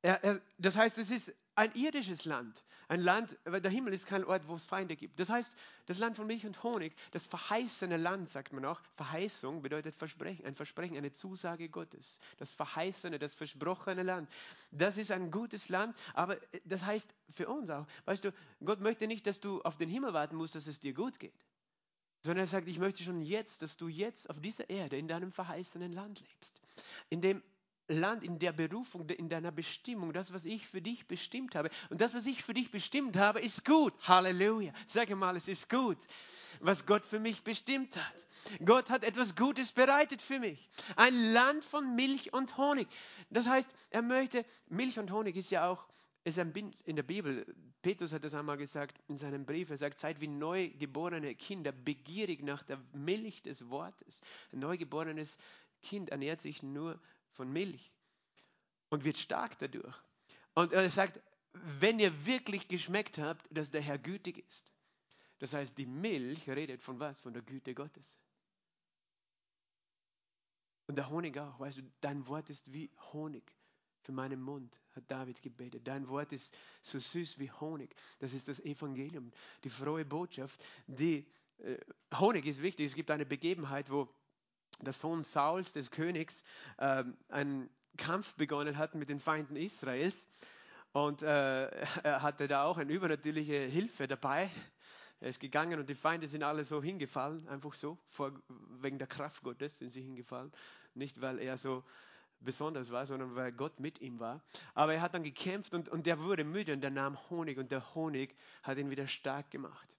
[0.00, 2.64] er, er, das heißt, es ist ein irdisches Land.
[2.88, 5.18] Ein Land, weil der Himmel ist kein Ort, wo es Feinde gibt.
[5.18, 8.80] Das heißt, das Land von Milch und Honig, das verheißene Land, sagt man auch.
[8.96, 12.20] Verheißung bedeutet Versprechen, ein Versprechen, eine Zusage Gottes.
[12.36, 14.30] Das verheißene, das versprochene Land.
[14.70, 19.06] Das ist ein gutes Land, aber das heißt für uns auch, weißt du, Gott möchte
[19.06, 21.34] nicht, dass du auf den Himmel warten musst, dass es dir gut geht.
[22.22, 25.30] Sondern er sagt, ich möchte schon jetzt, dass du jetzt auf dieser Erde in deinem
[25.30, 26.60] verheißenen Land lebst.
[27.10, 27.42] In dem
[27.88, 31.70] Land, in der Berufung, in deiner Bestimmung, das, was ich für dich bestimmt habe.
[31.90, 33.92] Und das, was ich für dich bestimmt habe, ist gut.
[34.08, 34.72] Halleluja.
[34.86, 35.98] Sag mal, es ist gut,
[36.60, 38.26] was Gott für mich bestimmt hat.
[38.64, 40.68] Gott hat etwas Gutes bereitet für mich.
[40.96, 42.88] Ein Land von Milch und Honig.
[43.28, 45.86] Das heißt, er möchte, Milch und Honig ist ja auch,
[46.24, 47.44] ist in der Bibel.
[47.82, 49.68] Petrus hat das einmal gesagt in seinem Brief.
[49.68, 54.22] Er sagt, seid wie neugeborene Kinder, begierig nach der Milch des Wortes.
[54.50, 55.36] Ein neugeborenes
[55.82, 56.98] Kind ernährt sich nur
[57.34, 57.92] von Milch
[58.88, 59.96] und wird stark dadurch.
[60.54, 61.20] Und er sagt,
[61.52, 64.72] wenn ihr wirklich geschmeckt habt, dass der Herr gütig ist.
[65.38, 67.20] Das heißt, die Milch redet von was?
[67.20, 68.18] Von der Güte Gottes.
[70.86, 71.58] Und der Honig auch.
[71.60, 73.54] Weißt du, dein Wort ist wie Honig
[74.00, 75.86] für meinen Mund, hat David gebetet.
[75.86, 77.94] Dein Wort ist so süß wie Honig.
[78.18, 79.32] Das ist das Evangelium,
[79.64, 80.62] die frohe Botschaft.
[80.86, 81.26] Die,
[81.58, 81.78] äh,
[82.18, 82.86] Honig ist wichtig.
[82.86, 84.08] Es gibt eine Begebenheit, wo
[84.80, 86.42] der Sohn Sauls, des Königs,
[86.78, 90.26] äh, einen Kampf begonnen hat mit den Feinden Israels.
[90.92, 91.66] Und äh,
[92.02, 94.50] er hatte da auch eine übernatürliche Hilfe dabei.
[95.20, 98.32] Er ist gegangen und die Feinde sind alle so hingefallen, einfach so, vor,
[98.80, 100.52] wegen der Kraft Gottes sind sie hingefallen.
[100.94, 101.82] Nicht, weil er so
[102.40, 104.42] besonders war, sondern weil Gott mit ihm war.
[104.74, 107.72] Aber er hat dann gekämpft und, und der wurde müde und der nahm Honig und
[107.72, 109.96] der Honig hat ihn wieder stark gemacht.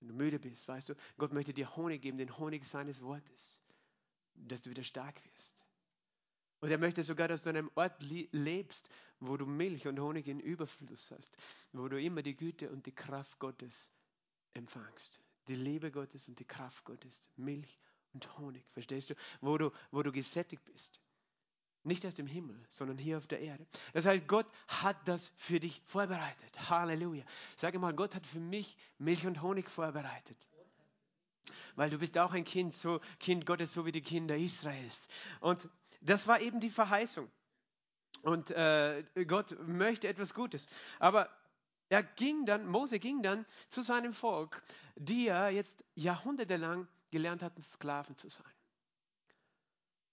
[0.00, 3.60] Wenn du müde bist, weißt du, Gott möchte dir Honig geben, den Honig seines Wortes,
[4.34, 5.64] dass du wieder stark wirst.
[6.60, 10.28] Und er möchte sogar, dass du an einem Ort lebst, wo du Milch und Honig
[10.28, 11.36] in Überfluss hast,
[11.72, 13.90] wo du immer die Güte und die Kraft Gottes
[14.52, 15.20] empfangst.
[15.48, 17.28] Die Liebe Gottes und die Kraft Gottes.
[17.36, 17.78] Milch
[18.12, 19.14] und Honig, verstehst du?
[19.40, 21.00] Wo du, wo du gesättigt bist.
[21.82, 23.66] Nicht erst im Himmel, sondern hier auf der Erde.
[23.94, 26.68] Das heißt, Gott hat das für dich vorbereitet.
[26.68, 27.24] Halleluja.
[27.56, 30.36] Sage mal, Gott hat für mich Milch und Honig vorbereitet.
[31.76, 35.08] Weil du bist auch ein Kind, so Kind Gottes, so wie die Kinder Israels.
[35.40, 35.68] Und
[36.02, 37.30] das war eben die Verheißung.
[38.22, 40.66] Und äh, Gott möchte etwas Gutes.
[40.98, 41.30] Aber
[41.88, 44.62] er ging dann, Mose ging dann zu seinem Volk,
[44.96, 48.52] die er jetzt jahrhundertelang gelernt hatten, Sklaven zu sein.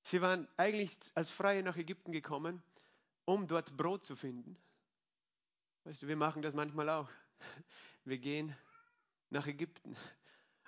[0.08, 2.64] Sie waren eigentlich als Freie nach Ägypten gekommen,
[3.26, 4.56] um dort Brot zu finden.
[5.84, 7.10] Weißt du, wir machen das manchmal auch.
[8.06, 8.56] Wir gehen
[9.32, 9.98] nach Ägypten,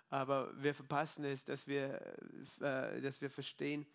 [0.09, 2.01] aber wir verpassen es, dass wir,
[2.59, 3.85] äh, dass wir verstehen,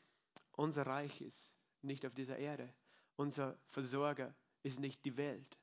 [0.52, 1.52] unser Reich ist
[1.82, 2.72] nicht auf dieser Erde.
[3.16, 5.58] Unser Versorger ist nicht die Welt.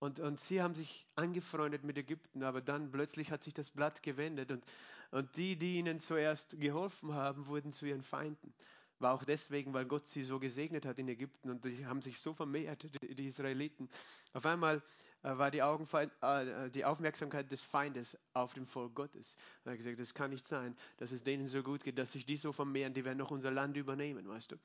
[0.00, 4.02] Und, und sie haben sich angefreundet mit Ägypten, aber dann plötzlich hat sich das Blatt
[4.02, 4.64] gewendet und,
[5.12, 8.52] und die, die ihnen zuerst geholfen haben, wurden zu ihren Feinden.
[8.98, 12.18] War auch deswegen, weil Gott sie so gesegnet hat in Ägypten und die haben sich
[12.18, 13.90] so vermehrt, die, Israeliten.
[14.32, 14.82] Auf einmal
[15.22, 19.36] äh, war die, äh, die Aufmerksamkeit des Feindes auf dem Volk Gottes.
[19.64, 22.24] Er hat gesagt, das kann nicht sein, dass es denen so gut geht, dass sich
[22.24, 24.56] die so vermehren, die werden noch unser Land übernehmen, weißt du.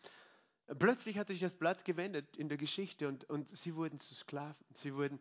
[0.80, 4.66] Plötzlich hat sich das Blatt gewendet in der Geschichte und, und sie wurden zu Sklaven.
[4.74, 5.20] Sie wurden,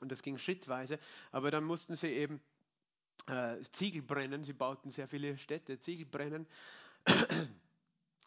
[0.00, 0.98] und das ging schrittweise,
[1.30, 2.40] aber dann mussten sie eben
[3.26, 4.44] äh, Ziegel brennen.
[4.44, 6.46] Sie bauten sehr viele Städte, Ziegel brennen.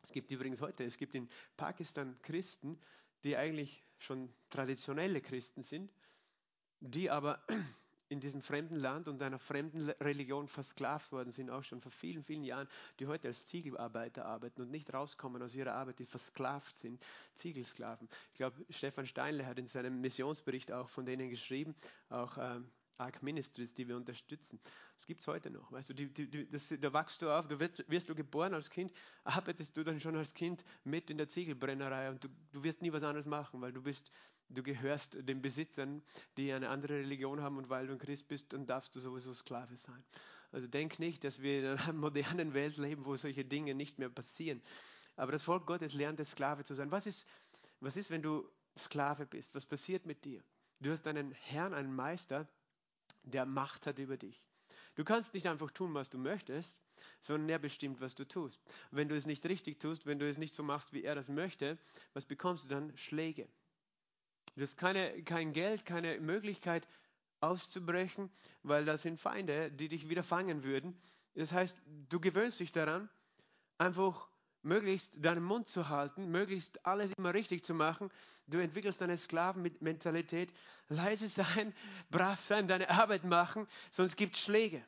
[0.04, 1.28] Es gibt übrigens heute, es gibt in
[1.58, 2.80] Pakistan Christen,
[3.24, 5.92] die eigentlich schon traditionelle Christen sind,
[6.80, 7.44] die aber
[8.10, 12.24] in diesem fremden Land und einer fremden Religion versklavt worden sind, auch schon vor vielen,
[12.24, 12.68] vielen Jahren,
[13.00, 17.04] die heute als Ziegelarbeiter arbeiten und nicht rauskommen aus ihrer Arbeit, die versklavt sind,
[17.34, 18.08] Ziegelsklaven.
[18.32, 21.76] Ich glaube, Stefan Steinle hat in seinem Missionsbericht auch von denen geschrieben,
[22.10, 24.60] auch ähm, Arc Ministries, die wir unterstützen.
[24.96, 25.72] Das gibt es heute noch.
[25.72, 28.70] Weißt du, die, die, das, da wachst du auf, da wirst, wirst, du geboren als
[28.70, 28.92] Kind,
[29.24, 32.92] arbeitest du dann schon als Kind mit in der Ziegelbrennerei und du, du wirst nie
[32.92, 34.12] was anderes machen, weil du bist,
[34.50, 36.02] du gehörst den Besitzern,
[36.38, 39.34] die eine andere Religion haben und weil du ein Christ bist, dann darfst du sowieso
[39.34, 40.04] Sklave sein.
[40.52, 44.10] Also denk nicht, dass wir in einer modernen Welt leben, wo solche Dinge nicht mehr
[44.10, 44.62] passieren.
[45.18, 46.92] Aber das Volk Gottes lernt Sklave zu sein.
[46.92, 47.26] Was ist,
[47.80, 49.56] was ist, wenn du Sklave bist?
[49.56, 50.42] Was passiert mit dir?
[50.80, 52.48] Du hast einen Herrn, einen Meister,
[53.26, 54.48] der Macht hat über dich.
[54.96, 56.82] Du kannst nicht einfach tun, was du möchtest,
[57.20, 58.62] sondern er bestimmt, was du tust.
[58.92, 61.30] wenn du es nicht richtig tust, wenn du es nicht so machst, wie er das
[61.30, 61.78] möchte,
[62.14, 62.98] was bekommst du dann?
[62.98, 63.48] Schläge.
[64.56, 66.88] Du hast keine, kein Geld, keine Möglichkeit
[67.42, 68.30] auszubrechen,
[68.64, 70.98] weil das sind Feinde, die dich wieder fangen würden.
[71.36, 71.78] Das heißt,
[72.10, 73.10] du gewöhnst dich daran,
[73.78, 74.30] einfach
[74.66, 78.10] möglichst deinen Mund zu halten, möglichst alles immer richtig zu machen.
[78.48, 80.52] Du entwickelst eine Sklavenmentalität.
[80.90, 81.74] Leise sein,
[82.12, 84.84] brav sein, deine Arbeit machen, sonst gibt es Schläge.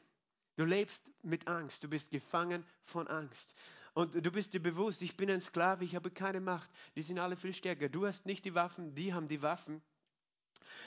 [0.55, 3.55] Du lebst mit Angst, du bist gefangen von Angst.
[3.93, 6.69] Und du bist dir bewusst, ich bin ein Sklave, ich habe keine Macht.
[6.95, 7.89] Die sind alle viel stärker.
[7.89, 9.81] Du hast nicht die Waffen, die haben die Waffen.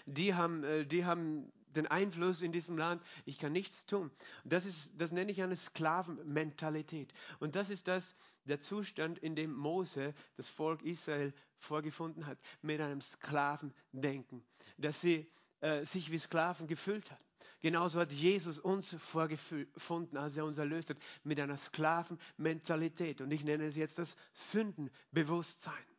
[0.06, 3.02] Die haben, äh, die haben den Einfluss in diesem Land.
[3.24, 4.10] Ich kann nichts tun.
[4.44, 7.12] Das, ist, das nenne ich eine Sklavenmentalität.
[7.38, 12.80] Und das ist das, der Zustand, in dem Mose das Volk Israel vorgefunden hat, mit
[12.80, 14.42] einem Sklavendenken,
[14.78, 15.30] dass sie
[15.60, 17.20] äh, sich wie Sklaven gefühlt hat.
[17.60, 23.20] Genauso hat Jesus uns vorgefunden, als er uns erlöst hat, mit einer Sklavenmentalität.
[23.20, 25.89] Und ich nenne es jetzt das Sündenbewusstsein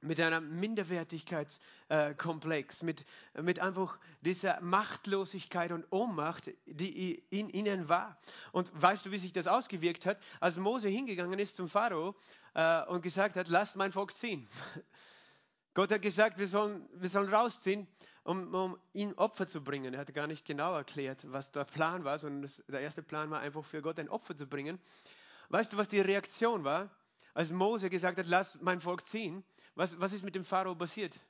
[0.00, 3.04] mit einem Minderwertigkeitskomplex, mit,
[3.40, 8.16] mit einfach dieser Machtlosigkeit und Ohnmacht, die in ihnen war.
[8.52, 10.18] Und weißt du, wie sich das ausgewirkt hat?
[10.40, 12.14] Als Mose hingegangen ist zum Pharao
[12.54, 14.46] äh, und gesagt hat, lasst mein Volk ziehen.
[15.74, 17.86] Gott hat gesagt, wir sollen, wir sollen rausziehen,
[18.24, 19.94] um, um ihm Opfer zu bringen.
[19.94, 23.30] Er hat gar nicht genau erklärt, was der Plan war, sondern das, der erste Plan
[23.30, 24.80] war einfach für Gott ein Opfer zu bringen.
[25.50, 26.90] Weißt du, was die Reaktion war?
[27.32, 29.44] Als Mose gesagt hat, lass mein Volk ziehen,
[29.78, 31.20] was, was ist mit dem Pharao passiert?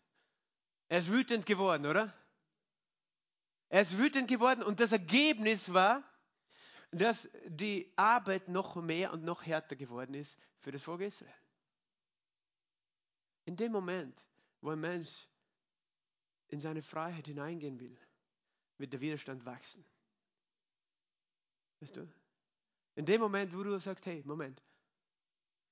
[0.89, 2.15] Er ist wütend geworden, oder?
[3.69, 6.03] Er ist wütend geworden und das Ergebnis war,
[6.91, 11.35] dass die Arbeit noch mehr und noch härter geworden ist für das Volk Israel.
[13.45, 14.27] In dem Moment,
[14.63, 15.29] wo ein Mensch
[16.49, 17.99] in seine Freiheit hineingehen will,
[18.79, 19.85] wird der Widerstand wachsen.
[21.81, 22.11] Weißt du?
[22.95, 24.63] In dem Moment, wo du sagst, hey, Moment,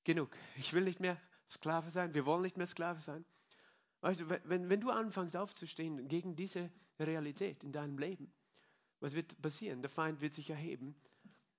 [0.05, 0.37] genug.
[0.57, 2.15] Ich will nicht mehr Sklave sein.
[2.15, 3.25] Wir wollen nicht mehr Sklave sein.
[4.01, 8.33] Weißt du, wenn, wenn du anfängst aufzustehen gegen diese Realität in deinem Leben,
[9.01, 9.83] was wird passieren?
[9.83, 10.95] Der Feind wird sich erheben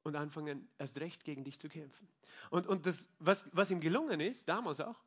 [0.03, 2.07] und anfangen, erst recht gegen dich zu kämpfen.
[2.49, 4.99] Und, und das, was, was ihm gelungen ist, damals auch,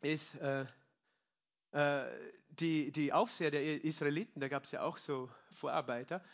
[0.00, 0.64] ist äh,
[1.72, 2.06] äh,
[2.48, 6.24] die, die Aufseher der Israeliten, da gab es ja auch so Vorarbeiter,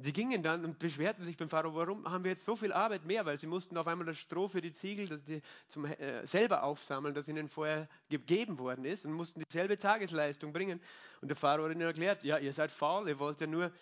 [0.00, 3.04] die gingen dann und beschwerten sich beim Pharao, warum haben wir jetzt so viel Arbeit
[3.04, 3.26] mehr?
[3.26, 6.62] Weil sie mussten auf einmal das Stroh für die Ziegel, das die zum, äh, selber
[6.62, 10.80] aufsammeln, das ihnen vorher gegeben worden ist und mussten dieselbe Tagesleistung bringen.
[11.20, 13.72] Und der Pharao hat ihnen erklärt, ja, ihr seid faul, ihr wollt ja nur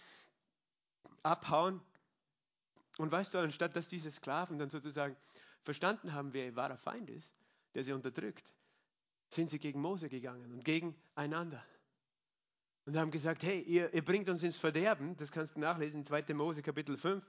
[1.22, 1.83] abhauen.
[2.96, 5.14] Und weißt du, anstatt dass diese Sklaven dann sozusagen
[5.64, 7.31] verstanden haben, wer ihr wahrer Feind ist,
[7.74, 8.50] der sie unterdrückt,
[9.29, 11.62] sind sie gegen Mose gegangen und gegeneinander
[12.87, 16.05] und haben gesagt, hey, ihr, ihr bringt uns ins Verderben, das kannst du nachlesen in
[16.05, 16.35] 2.
[16.35, 17.25] Mose Kapitel 5.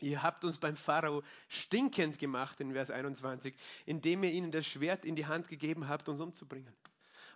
[0.00, 3.54] Ihr habt uns beim Pharao stinkend gemacht, in Vers 21,
[3.86, 6.74] indem ihr ihnen das Schwert in die Hand gegeben habt, uns umzubringen.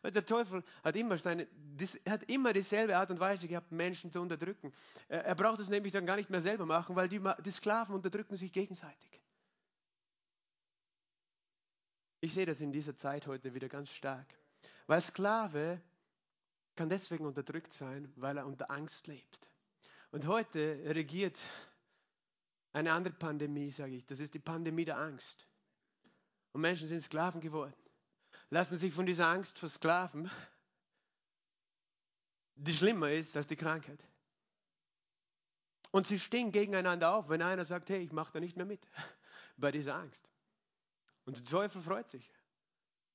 [0.02, 1.48] Weil der Teufel hat immer, seine,
[2.08, 4.72] hat immer dieselbe Art und Weise gehabt, Menschen zu unterdrücken.
[5.08, 7.94] Er, er braucht es nämlich dann gar nicht mehr selber machen, weil die, die Sklaven
[7.94, 9.22] unterdrücken sich gegenseitig.
[12.20, 14.26] Ich sehe das in dieser Zeit heute wieder ganz stark.
[14.86, 15.80] Weil Sklave
[16.78, 19.40] kann deswegen unterdrückt sein, weil er unter Angst lebt.
[20.12, 21.40] Und heute regiert
[22.72, 24.06] eine andere Pandemie, sage ich.
[24.06, 25.48] Das ist die Pandemie der Angst.
[26.52, 27.74] Und Menschen sind Sklaven geworden.
[28.50, 30.30] Lassen sich von dieser Angst versklaven,
[32.54, 34.04] die schlimmer ist als die Krankheit.
[35.90, 38.86] Und sie stehen gegeneinander auf, wenn einer sagt, hey, ich mache da nicht mehr mit
[39.56, 40.30] bei dieser Angst.
[41.24, 42.30] Und der Teufel freut sich.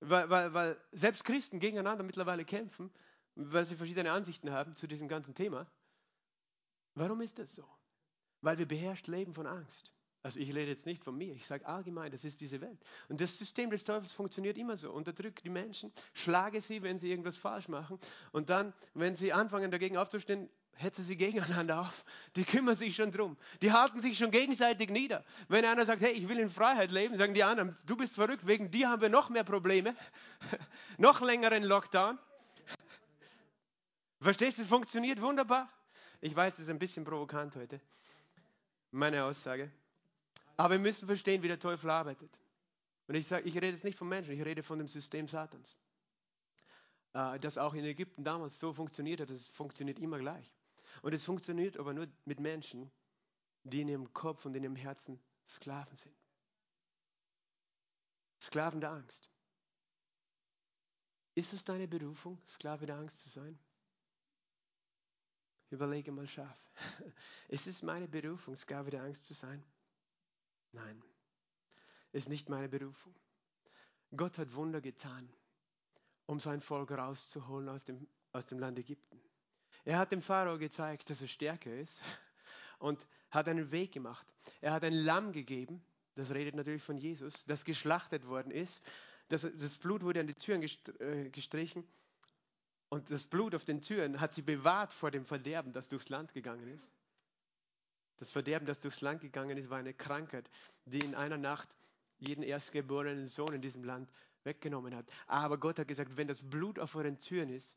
[0.02, 2.92] Weil, weil, weil selbst Christen gegeneinander mittlerweile kämpfen,
[3.36, 5.68] weil sie verschiedene Ansichten haben zu diesem ganzen Thema.
[6.96, 7.68] Warum ist das so?
[8.42, 9.94] Weil wir beherrscht leben von Angst.
[10.22, 12.80] Also ich rede jetzt nicht von mir, ich sage allgemein, das ist diese Welt.
[13.10, 14.90] Und das System des Teufels funktioniert immer so.
[14.90, 18.00] Unterdrückt die Menschen, schlage sie, wenn sie irgendwas falsch machen.
[18.32, 22.06] Und dann, wenn sie anfangen dagegen aufzustehen, hetze sie gegeneinander auf.
[22.38, 23.38] Die kümmern sich schon drum.
[23.62, 25.26] Die halten sich schon gegenseitig nieder.
[25.50, 28.48] Wenn einer sagt, hey, ich will in Freiheit leben, sagen die anderen, du bist verrückt,
[28.48, 29.94] wegen dir haben wir noch mehr Probleme,
[30.98, 32.18] noch längeren Lockdown.
[34.24, 35.70] Verstehst du, funktioniert wunderbar.
[36.22, 37.82] Ich weiß, das ist ein bisschen provokant heute,
[38.90, 39.70] meine Aussage.
[40.56, 42.40] Aber wir müssen verstehen, wie der Teufel arbeitet.
[43.08, 45.78] Und ich sage, ich rede jetzt nicht von Menschen, ich rede von dem System Satans.
[47.12, 50.56] Äh, das auch in Ägypten damals so funktioniert hat, das funktioniert immer gleich.
[51.02, 52.90] Und es funktioniert aber nur mit Menschen,
[53.66, 56.16] die in ihrem Kopf und in ihrem Herzen Sklaven sind.
[58.42, 59.30] Sklaven der Angst.
[61.36, 63.60] Ist es deine Berufung, Sklave der Angst zu sein?
[65.74, 66.58] Überlege mal scharf.
[67.48, 69.64] Ist es meine Berufung, Sklave der Angst zu sein?
[70.72, 71.04] Nein,
[72.12, 73.14] ist nicht meine Berufung.
[74.16, 75.28] Gott hat Wunder getan,
[76.28, 79.20] um sein Volk rauszuholen aus dem, aus dem Land Ägypten.
[79.84, 82.02] Er hat dem Pharao gezeigt, dass er stärker ist
[82.80, 84.26] und hat einen Weg gemacht.
[84.62, 85.84] Er hat ein Lamm gegeben,
[86.14, 88.84] das redet natürlich von Jesus, das geschlachtet worden ist.
[89.30, 91.88] Das, das Blut wurde an die Türen äh, gestrichen
[92.94, 96.32] und das Blut auf den Türen hat sie bewahrt vor dem Verderben, das durchs Land
[96.32, 96.92] gegangen ist.
[98.18, 100.48] Das Verderben, das durchs Land gegangen ist, war eine Krankheit,
[100.86, 101.76] die in einer Nacht
[102.20, 104.12] jeden erstgeborenen Sohn in diesem Land
[104.44, 105.08] weggenommen hat.
[105.26, 107.76] Aber Gott hat gesagt, wenn das Blut auf euren Türen ist,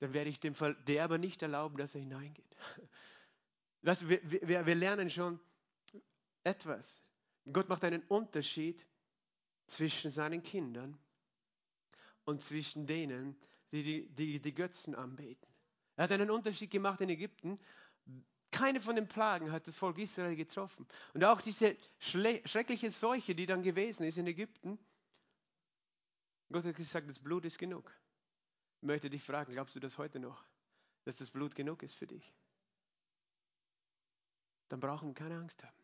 [0.00, 2.56] dann werde ich dem Verderber nicht erlauben, dass er hineingeht.
[3.82, 5.38] Weißt du, wir, wir, wir lernen schon
[6.42, 7.00] etwas.
[7.52, 8.84] Gott macht einen Unterschied
[9.66, 10.98] zwischen seinen Kindern
[12.24, 15.46] und zwischen denen, die die, die die Götzen anbeten.
[15.96, 17.58] Er hat einen Unterschied gemacht in Ägypten.
[18.50, 20.86] Keine von den Plagen hat das Volk Israel getroffen.
[21.12, 24.78] Und auch diese schreckliche Seuche, die dann gewesen ist in Ägypten,
[26.50, 27.92] Gott hat gesagt, das Blut ist genug.
[28.80, 30.44] Ich möchte dich fragen, glaubst du das heute noch,
[31.04, 32.34] dass das Blut genug ist für dich?
[34.68, 35.76] Dann brauchen wir keine Angst haben,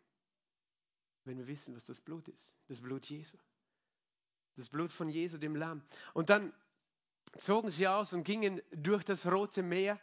[1.25, 2.57] wenn wir wissen, was das Blut ist.
[2.69, 3.37] Das Blut Jesu.
[4.57, 5.83] Das Blut von Jesu, dem Lamm.
[6.13, 6.53] Und dann
[7.37, 9.99] zogen sie aus und gingen durch das Rote Meer.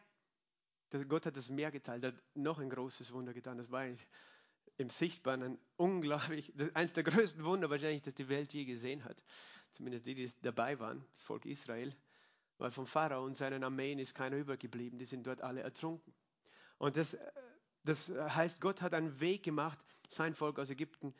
[1.08, 3.58] Gott hat das Meer geteilt, hat noch ein großes Wunder getan.
[3.58, 4.06] Das war eigentlich
[4.78, 9.24] im Sichtbaren ein unglaublich, eines der größten Wunder wahrscheinlich, das die Welt je gesehen hat.
[9.72, 11.96] Zumindest die, die dabei waren, das Volk Israel.
[12.58, 16.14] Weil vom Pharao und seinen Armeen ist keiner übergeblieben, die sind dort alle ertrunken.
[16.78, 17.18] Und das,
[17.84, 21.16] das heißt, Gott hat einen Weg gemacht, sein Volk aus Ägypten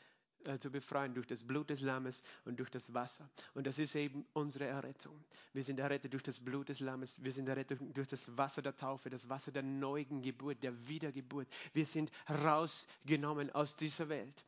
[0.58, 3.28] zu befreien durch das Blut des Lammes und durch das Wasser.
[3.54, 5.24] Und das ist eben unsere Errettung.
[5.52, 8.76] Wir sind errettet durch das Blut des Lammes, wir sind errettet durch das Wasser der
[8.76, 11.48] Taufe, das Wasser der neuen Geburt, der Wiedergeburt.
[11.72, 12.10] Wir sind
[12.44, 14.44] rausgenommen aus dieser Welt.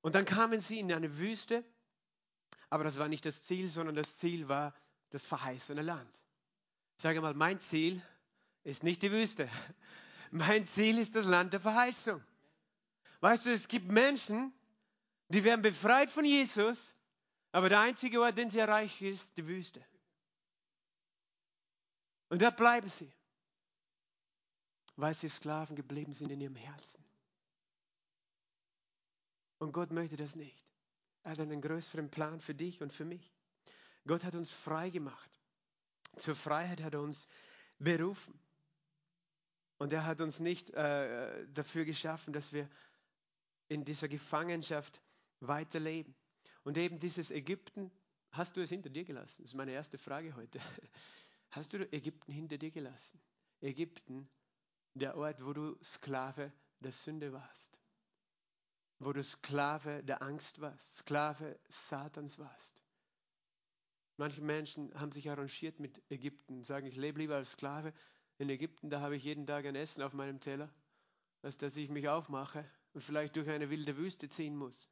[0.00, 1.64] Und dann kamen sie in eine Wüste,
[2.72, 4.74] Aber das war nicht das Ziel, sondern das Ziel war
[5.10, 6.10] das verheißene Land.
[6.96, 8.00] Ich sage mal, mein Ziel
[8.64, 9.46] ist nicht die Wüste.
[10.30, 12.22] Mein Ziel ist das Land der Verheißung.
[13.20, 14.54] Weißt du, es gibt Menschen,
[15.32, 16.92] die werden befreit von Jesus,
[17.52, 19.84] aber der einzige Ort, den sie erreichen, ist die Wüste.
[22.28, 23.10] Und da bleiben sie,
[24.96, 27.02] weil sie Sklaven geblieben sind in ihrem Herzen.
[29.58, 30.66] Und Gott möchte das nicht.
[31.22, 33.32] Er hat einen größeren Plan für dich und für mich.
[34.06, 35.30] Gott hat uns frei gemacht.
[36.16, 37.26] Zur Freiheit hat er uns
[37.78, 38.38] berufen.
[39.78, 42.68] Und er hat uns nicht äh, dafür geschaffen, dass wir
[43.68, 45.00] in dieser Gefangenschaft
[45.46, 46.14] weiterleben.
[46.64, 47.90] Und eben dieses Ägypten,
[48.30, 49.42] hast du es hinter dir gelassen?
[49.42, 50.60] Das ist meine erste Frage heute.
[51.50, 53.20] Hast du Ägypten hinter dir gelassen?
[53.60, 54.26] Ägypten,
[54.94, 56.50] der Ort, wo du Sklave
[56.80, 57.78] der Sünde warst.
[58.98, 62.82] Wo du Sklave der Angst warst, Sklave Satans warst.
[64.16, 67.92] Manche Menschen haben sich arrangiert mit Ägypten, sagen, ich lebe lieber als Sklave
[68.38, 70.72] in Ägypten, da habe ich jeden Tag ein Essen auf meinem Teller,
[71.42, 74.88] als dass ich mich aufmache und vielleicht durch eine wilde Wüste ziehen muss.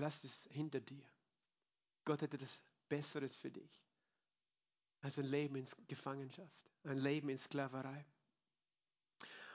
[0.00, 1.04] Lass es hinter dir.
[2.04, 3.82] Gott hätte das Besseres für dich
[5.02, 8.04] als ein Leben in Gefangenschaft, ein Leben in Sklaverei.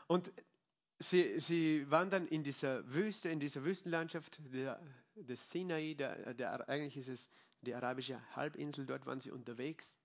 [0.07, 0.31] Und
[0.99, 4.39] sie, sie wandern in dieser Wüste, in dieser Wüstenlandschaft
[5.15, 7.29] des Sinai, der, der, eigentlich ist es
[7.61, 9.95] die arabische Halbinsel, dort waren sie unterwegs.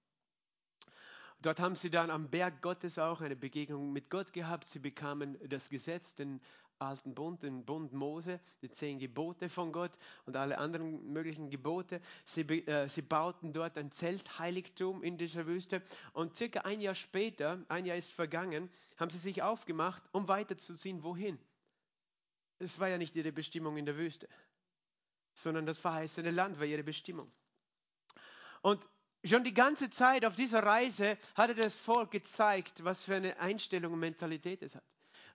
[1.42, 4.66] Dort haben sie dann am Berg Gottes auch eine Begegnung mit Gott gehabt.
[4.66, 6.40] Sie bekamen das Gesetz, den
[6.80, 9.92] alten Bund, den Bund Mose, die zehn Gebote von Gott
[10.26, 12.00] und alle anderen möglichen Gebote.
[12.24, 17.64] Sie, äh, sie bauten dort ein Zeltheiligtum in dieser Wüste und circa ein Jahr später,
[17.68, 21.02] ein Jahr ist vergangen, haben sie sich aufgemacht, um weiterzuziehen.
[21.02, 21.38] Wohin?
[22.58, 24.28] Es war ja nicht ihre Bestimmung in der Wüste,
[25.34, 27.30] sondern das verheißene Land war ihre Bestimmung.
[28.62, 28.88] Und
[29.22, 33.92] Schon die ganze Zeit auf dieser Reise hatte das Volk gezeigt, was für eine Einstellung
[33.92, 34.84] und Mentalität es hat.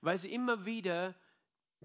[0.02, 1.14] Weil sie immer wieder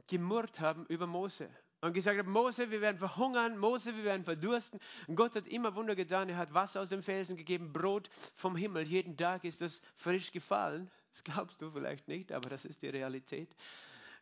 [0.09, 1.49] gemurrt haben über Mose
[1.81, 4.81] und gesagt haben, Mose, wir werden verhungern, Mose, wir werden verdursten.
[5.07, 6.29] Und Gott hat immer Wunder getan.
[6.29, 8.87] Er hat Wasser aus dem Felsen gegeben, Brot vom Himmel.
[8.87, 10.91] Jeden Tag ist das frisch gefallen.
[11.13, 13.55] Das glaubst du vielleicht nicht, aber das ist die Realität.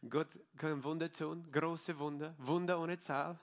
[0.08, 3.38] Gott kann Wunder tun, große Wunder, Wunder ohne Zahl.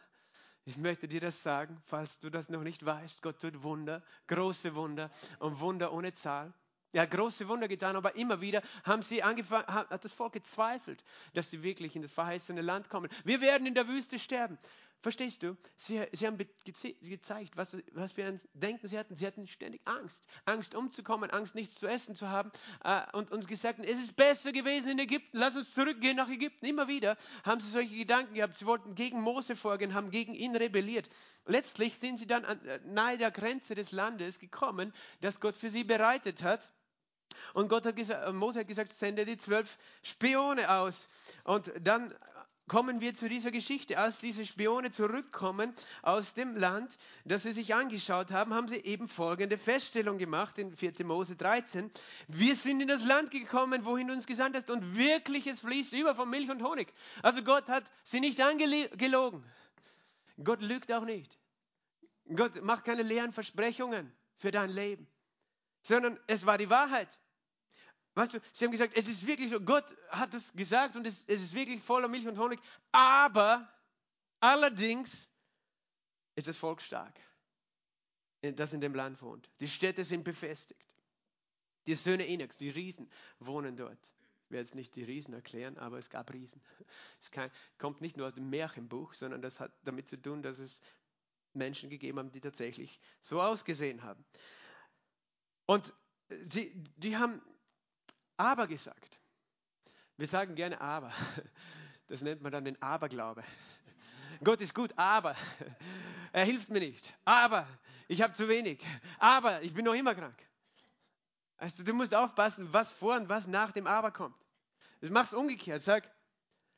[0.64, 3.22] Ich möchte dir das sagen, falls du das noch nicht weißt.
[3.22, 6.54] Gott tut Wunder, große Wunder und Wunder ohne Zahl.
[6.96, 11.04] Er hat große Wunder getan, aber immer wieder haben sie angefangen, hat das Volk gezweifelt,
[11.34, 13.10] dass sie wirklich in das verheißene Land kommen.
[13.26, 14.58] Wir werden in der Wüste sterben.
[15.02, 15.56] Verstehst du?
[15.76, 19.16] Sie, sie haben gezeigt, was, was wir denken sie hatten.
[19.16, 20.26] Sie hatten ständig Angst.
[20.46, 22.50] Angst umzukommen, Angst nichts zu essen zu haben.
[22.84, 26.66] Äh, und uns gesagt, es ist besser gewesen in Ägypten, lass uns zurückgehen nach Ägypten.
[26.66, 28.58] Immer wieder haben sie solche Gedanken gehabt.
[28.58, 31.10] Sie wollten gegen Mose vorgehen, haben gegen ihn rebelliert.
[31.46, 35.70] Letztlich sind sie dann an, äh, nahe der Grenze des Landes gekommen, das Gott für
[35.70, 36.72] sie bereitet hat.
[37.54, 41.08] Und Gott hat gesagt, Mose hat gesagt, sende die zwölf Spione aus.
[41.44, 42.14] Und dann
[42.68, 43.98] kommen wir zu dieser Geschichte.
[43.98, 49.08] Als diese Spione zurückkommen aus dem Land, das sie sich angeschaut haben, haben sie eben
[49.08, 51.06] folgende Feststellung gemacht in 4.
[51.06, 51.92] Mose 13.
[52.28, 55.94] Wir sind in das Land gekommen, wohin du uns gesandt hast und wirklich es fließt
[55.94, 56.92] über von Milch und Honig.
[57.22, 59.44] Also Gott hat sie nicht angelogen.
[60.44, 61.38] Gott lügt auch nicht.
[62.36, 65.08] Gott macht keine leeren Versprechungen für dein Leben,
[65.84, 67.20] sondern es war die Wahrheit.
[68.16, 71.26] Weißt du, sie haben gesagt, es ist wirklich so, Gott hat es gesagt und es,
[71.28, 72.60] es ist wirklich voller Milch und Honig,
[72.94, 73.70] aber
[74.40, 75.28] allerdings
[76.36, 77.20] ist das Volk stark,
[78.42, 79.50] das in dem Land wohnt.
[79.60, 80.96] Die Städte sind befestigt.
[81.88, 84.14] Die Söhne Enochs, die Riesen, wohnen dort.
[84.46, 86.62] Ich werde jetzt nicht die Riesen erklären, aber es gab Riesen.
[87.20, 90.60] Es kann, kommt nicht nur aus dem Märchenbuch, sondern das hat damit zu tun, dass
[90.60, 90.82] es
[91.54, 94.24] Menschen gegeben haben, die tatsächlich so ausgesehen haben.
[95.66, 95.94] Und
[96.48, 97.42] sie, die haben
[98.38, 99.20] aber gesagt.
[100.18, 101.12] Wir sagen gerne aber.
[102.08, 103.44] Das nennt man dann den Aberglaube.
[104.44, 105.36] Gott ist gut, aber
[106.34, 107.12] er hilft mir nicht.
[107.26, 107.68] Aber
[108.08, 108.86] ich habe zu wenig.
[109.18, 110.38] Aber ich bin noch immer krank.
[111.58, 114.38] Also du musst aufpassen, was vor und was nach dem Aber kommt.
[115.02, 115.82] Das machst umgekehrt.
[115.82, 116.08] Sag,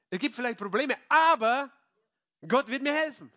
[0.09, 1.69] es gibt vielleicht Probleme, aber
[2.47, 3.29] Gott wird mir helfen.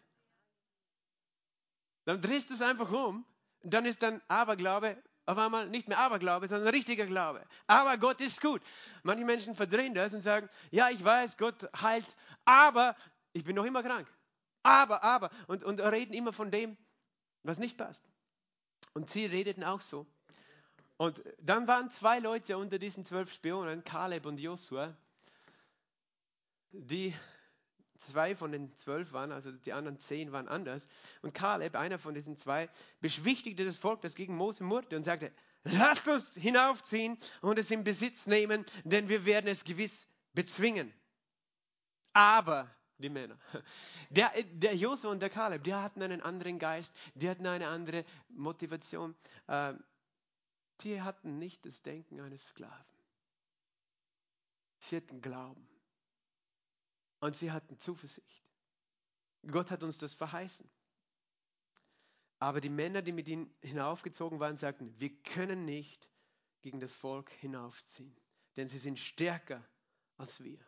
[2.04, 3.26] Dann drehst du es einfach um
[3.62, 4.96] dann ist dann Aberglaube
[5.30, 7.44] auf einmal nicht mehr Aberglaube, sondern richtiger Glaube.
[7.66, 8.60] Aber Gott ist gut.
[9.02, 12.96] Manche Menschen verdrehen das und sagen, ja, ich weiß, Gott heilt, aber
[13.32, 14.08] ich bin noch immer krank.
[14.62, 15.30] Aber, aber.
[15.46, 16.76] Und, und reden immer von dem,
[17.44, 18.04] was nicht passt.
[18.92, 20.06] Und sie redeten auch so.
[20.96, 24.94] Und dann waren zwei Leute unter diesen zwölf Spionen, Kaleb und Josua,
[26.72, 27.14] die
[28.00, 30.88] zwei von den zwölf waren, also die anderen zehn waren anders.
[31.22, 32.68] Und Kaleb, einer von diesen zwei,
[33.00, 35.32] beschwichtigte das Volk, das gegen Mose murrte und sagte,
[35.64, 40.92] lasst uns hinaufziehen und es in Besitz nehmen, denn wir werden es gewiss bezwingen.
[42.12, 43.38] Aber die Männer.
[44.10, 48.04] Der, der Josua und der Kaleb, die hatten einen anderen Geist, die hatten eine andere
[48.28, 49.14] Motivation.
[49.48, 49.82] Ähm,
[50.80, 52.84] die hatten nicht das Denken eines Sklaven.
[54.78, 55.69] Sie hatten Glauben.
[57.20, 58.44] Und sie hatten Zuversicht.
[59.46, 60.68] Gott hat uns das verheißen.
[62.38, 66.10] Aber die Männer, die mit ihnen hinaufgezogen waren, sagten, wir können nicht
[66.62, 68.16] gegen das Volk hinaufziehen,
[68.56, 69.66] denn sie sind stärker
[70.16, 70.58] als wir.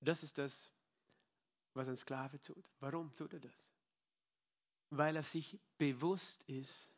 [0.00, 0.70] Das ist das,
[1.74, 2.70] was ein Sklave tut.
[2.80, 3.70] Warum tut er das?
[4.90, 6.90] Weil er sich bewusst ist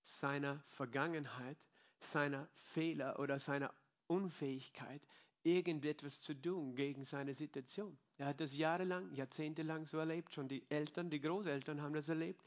[0.00, 1.58] seiner Vergangenheit,
[2.00, 3.72] seiner Fehler oder seiner
[4.08, 5.06] Unfähigkeit,
[5.44, 7.96] irgendetwas zu tun gegen seine Situation.
[8.18, 12.42] Er hat das jahrelang, jahrzehntelang so erlebt, schon die Eltern, die Großeltern haben das erlebt.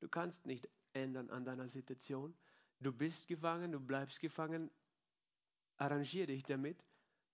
[0.00, 2.34] Du kannst nicht ändern an deiner Situation.
[2.80, 4.70] Du bist gefangen, du bleibst gefangen.
[5.76, 6.84] Arrangiere dich damit.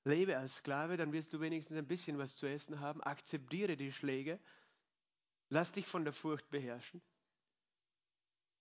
[0.05, 3.03] Lebe als Sklave, dann wirst du wenigstens ein bisschen was zu essen haben.
[3.03, 4.39] Akzeptiere die Schläge.
[5.49, 7.01] Lass dich von der Furcht beherrschen.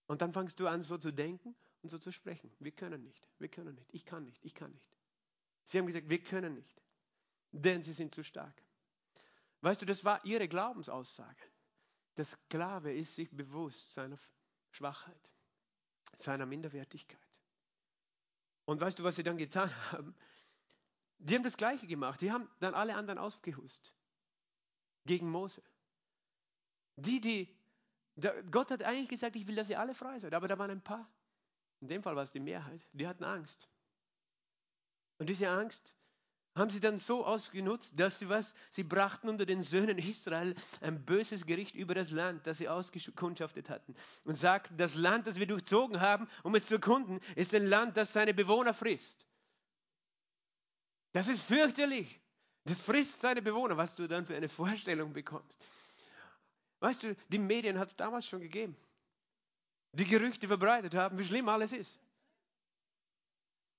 [0.08, 2.52] Und dann fangst du an, so zu denken und so zu sprechen.
[2.60, 4.95] Wir können nicht, wir können nicht, ich kann nicht, ich kann nicht.
[5.66, 6.82] Sie haben gesagt, wir können nicht,
[7.52, 8.54] denn sie sind zu stark.
[9.62, 11.44] Weißt du, das war ihre Glaubensaussage.
[12.18, 14.18] Der Sklave ist sich bewusst seiner
[14.70, 15.34] Schwachheit,
[16.16, 17.20] seiner Minderwertigkeit.
[18.66, 20.16] Und weißt du, was sie dann getan haben?
[21.18, 22.22] Die haben das Gleiche gemacht.
[22.22, 23.92] Die haben dann alle anderen ausgehust.
[25.06, 25.64] Gegen Mose.
[26.96, 27.58] Die, die,
[28.16, 30.36] der, Gott hat eigentlich gesagt, ich will, dass ihr alle frei seid.
[30.36, 31.10] Aber da waren ein paar.
[31.80, 32.88] In dem Fall war es die Mehrheit.
[32.94, 33.68] Die hatten Angst.
[35.18, 35.96] Und diese Angst
[36.56, 41.04] haben sie dann so ausgenutzt, dass sie was, sie brachten unter den Söhnen Israel ein
[41.04, 43.94] böses Gericht über das Land, das sie ausgekundschaftet hatten.
[44.24, 47.98] Und sagten, das Land, das wir durchzogen haben, um es zu erkunden, ist ein Land,
[47.98, 49.28] das seine Bewohner frisst.
[51.12, 52.22] Das ist fürchterlich.
[52.64, 55.62] Das frisst seine Bewohner, was du dann für eine Vorstellung bekommst.
[56.80, 58.76] Weißt du, die Medien hat es damals schon gegeben.
[59.92, 62.00] Die Gerüchte verbreitet haben, wie schlimm alles ist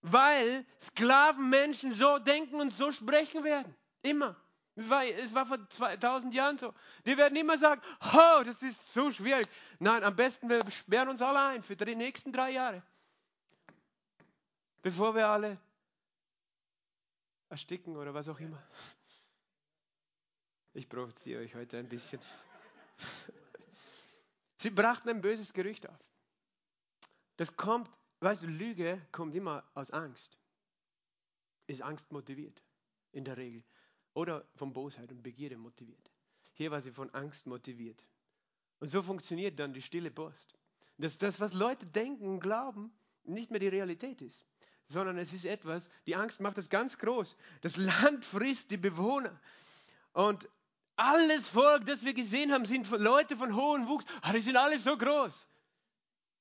[0.09, 3.75] weil Sklavenmenschen so denken und so sprechen werden.
[4.03, 4.37] Immer.
[4.77, 6.73] Es war, vor 2000 Jahren so.
[7.07, 7.81] Die werden immer sagen,
[8.15, 9.49] oh, das ist so schwierig.
[9.79, 12.83] Nein, am besten wir sperren uns alle ein für die nächsten drei Jahre.
[14.83, 15.59] Bevor wir alle
[17.49, 18.63] ersticken oder was auch immer.
[20.75, 22.21] Ich provoziere euch heute ein bisschen.
[24.59, 26.11] Sie brachten ein böses Gerücht auf.
[27.39, 27.91] Das kommt
[28.27, 30.37] Weißt du, Lüge kommt immer aus Angst.
[31.69, 32.61] Ist Angst motiviert,
[33.13, 33.63] in der Regel.
[34.15, 36.11] Oder von Bosheit und Begierde motiviert.
[36.55, 38.05] Hier war sie von Angst motiviert.
[38.81, 40.59] Und so funktioniert dann die stille Post.
[40.99, 42.91] Dass das, was Leute denken und glauben,
[43.23, 44.45] nicht mehr die Realität ist,
[44.89, 47.37] sondern es ist etwas, die Angst macht es ganz groß.
[47.61, 49.41] Das Land frisst die Bewohner.
[50.15, 50.49] Und
[50.97, 54.05] alles Volk, das wir gesehen haben, sind Leute von hohem Wuchs.
[54.23, 55.47] Ah, die sind alle so groß.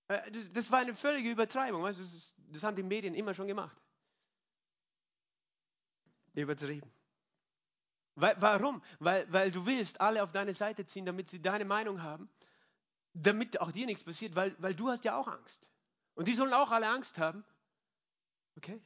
[0.08, 1.84] Äh, das, das war eine völlige Übertreibung.
[1.84, 3.76] Weißt das, das haben die Medien immer schon gemacht.
[6.34, 6.92] Übertrieben.
[8.16, 8.82] Weil, warum?
[9.00, 12.30] Weil, weil du willst alle auf deine Seite ziehen, damit sie deine Meinung haben,
[13.14, 15.70] damit auch dir nichts passiert, weil, weil du hast ja auch Angst.
[16.16, 17.44] Und die sollen auch alle Angst haben.
[18.58, 18.82] Okay?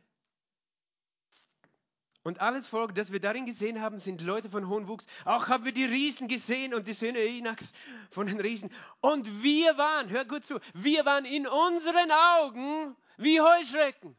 [2.24, 5.06] Und alles Volk, das wir darin gesehen haben, sind Leute von hohem Wuchs.
[5.24, 7.72] Auch haben wir die Riesen gesehen und die Söhne Enaks
[8.12, 8.70] von den Riesen.
[9.00, 14.18] Und wir waren, hör gut zu, wir waren in unseren Augen wie Heuschrecken.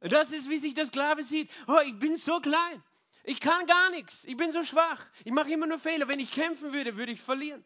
[0.00, 1.50] Das ist, wie sich der Sklave sieht.
[1.66, 2.82] Oh, ich bin so klein.
[3.24, 4.22] Ich kann gar nichts.
[4.24, 5.06] Ich bin so schwach.
[5.24, 6.08] Ich mache immer nur Fehler.
[6.08, 7.64] Wenn ich kämpfen würde, würde ich verlieren.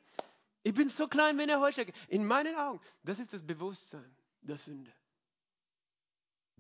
[0.63, 1.93] Ich bin so klein wie eine Heuschrecke.
[2.07, 4.93] In meinen Augen, das ist das Bewusstsein der Sünde.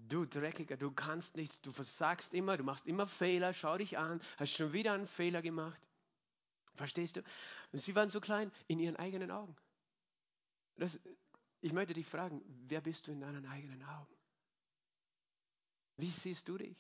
[0.07, 4.21] Du Dreckiger, du kannst nichts, du versagst immer, du machst immer Fehler, schau dich an,
[4.37, 5.89] hast schon wieder einen Fehler gemacht.
[6.77, 7.23] Verstehst du?
[7.73, 9.57] Und sie waren so klein in ihren eigenen Augen.
[10.77, 11.01] Das,
[11.61, 14.15] ich möchte dich fragen, wer bist du in deinen eigenen Augen?
[15.97, 16.79] Wie siehst du dich?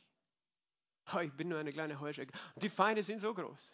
[1.12, 2.32] Oh, ich bin nur eine kleine Heuschrecke.
[2.56, 3.72] Die Feinde sind so groß.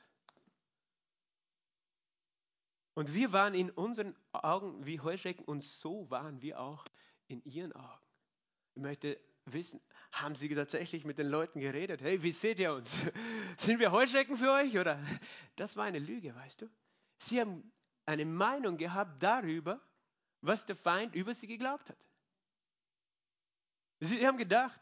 [2.94, 6.84] Und wir waren in unseren Augen wie Heuschrecken und so waren wir auch
[7.28, 8.06] in ihren Augen.
[8.74, 9.80] Ich möchte wissen,
[10.12, 12.00] haben Sie tatsächlich mit den Leuten geredet?
[12.00, 12.96] Hey, wie seht ihr uns?
[13.58, 14.78] Sind wir Heuschrecken für euch?
[14.78, 14.98] Oder?
[15.56, 16.70] Das war eine Lüge, weißt du?
[17.18, 17.72] Sie haben
[18.06, 19.80] eine Meinung gehabt darüber,
[20.40, 22.06] was der Feind über sie geglaubt hat.
[24.00, 24.78] Sie haben gedacht,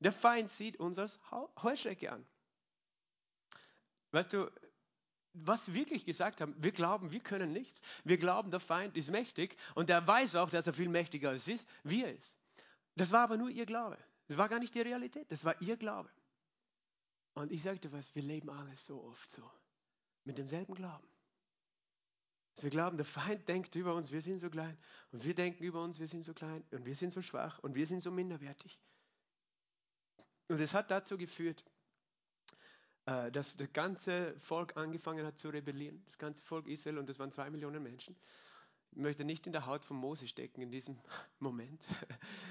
[0.00, 1.20] der Feind sieht uns als
[1.62, 2.26] Heuschrecke an.
[4.10, 4.50] Weißt du,
[5.32, 7.82] was wir wirklich gesagt haben, wir glauben, wir können nichts.
[8.04, 11.66] Wir glauben, der Feind ist mächtig und er weiß auch, dass er viel mächtiger ist,
[11.84, 12.38] wie er ist.
[12.96, 13.98] Das war aber nur ihr Glaube.
[14.26, 16.10] Das war gar nicht die Realität, das war ihr Glaube.
[17.34, 19.48] Und ich sagte was, wir leben alles so oft so.
[20.24, 21.06] Mit demselben Glauben.
[22.54, 24.78] Dass wir glauben, der Feind denkt über uns, wir sind so klein.
[25.12, 26.64] Und wir denken über uns, wir sind so klein.
[26.70, 27.58] Und wir sind so schwach.
[27.58, 28.82] Und wir sind so minderwertig.
[30.48, 31.62] Und es hat dazu geführt,
[33.04, 36.02] äh, dass das ganze Volk angefangen hat zu rebellieren.
[36.06, 38.16] Das ganze Volk Israel, und das waren zwei Millionen Menschen.
[38.96, 40.98] Ich möchte nicht in der Haut von Mose stecken in diesem
[41.38, 41.86] Moment.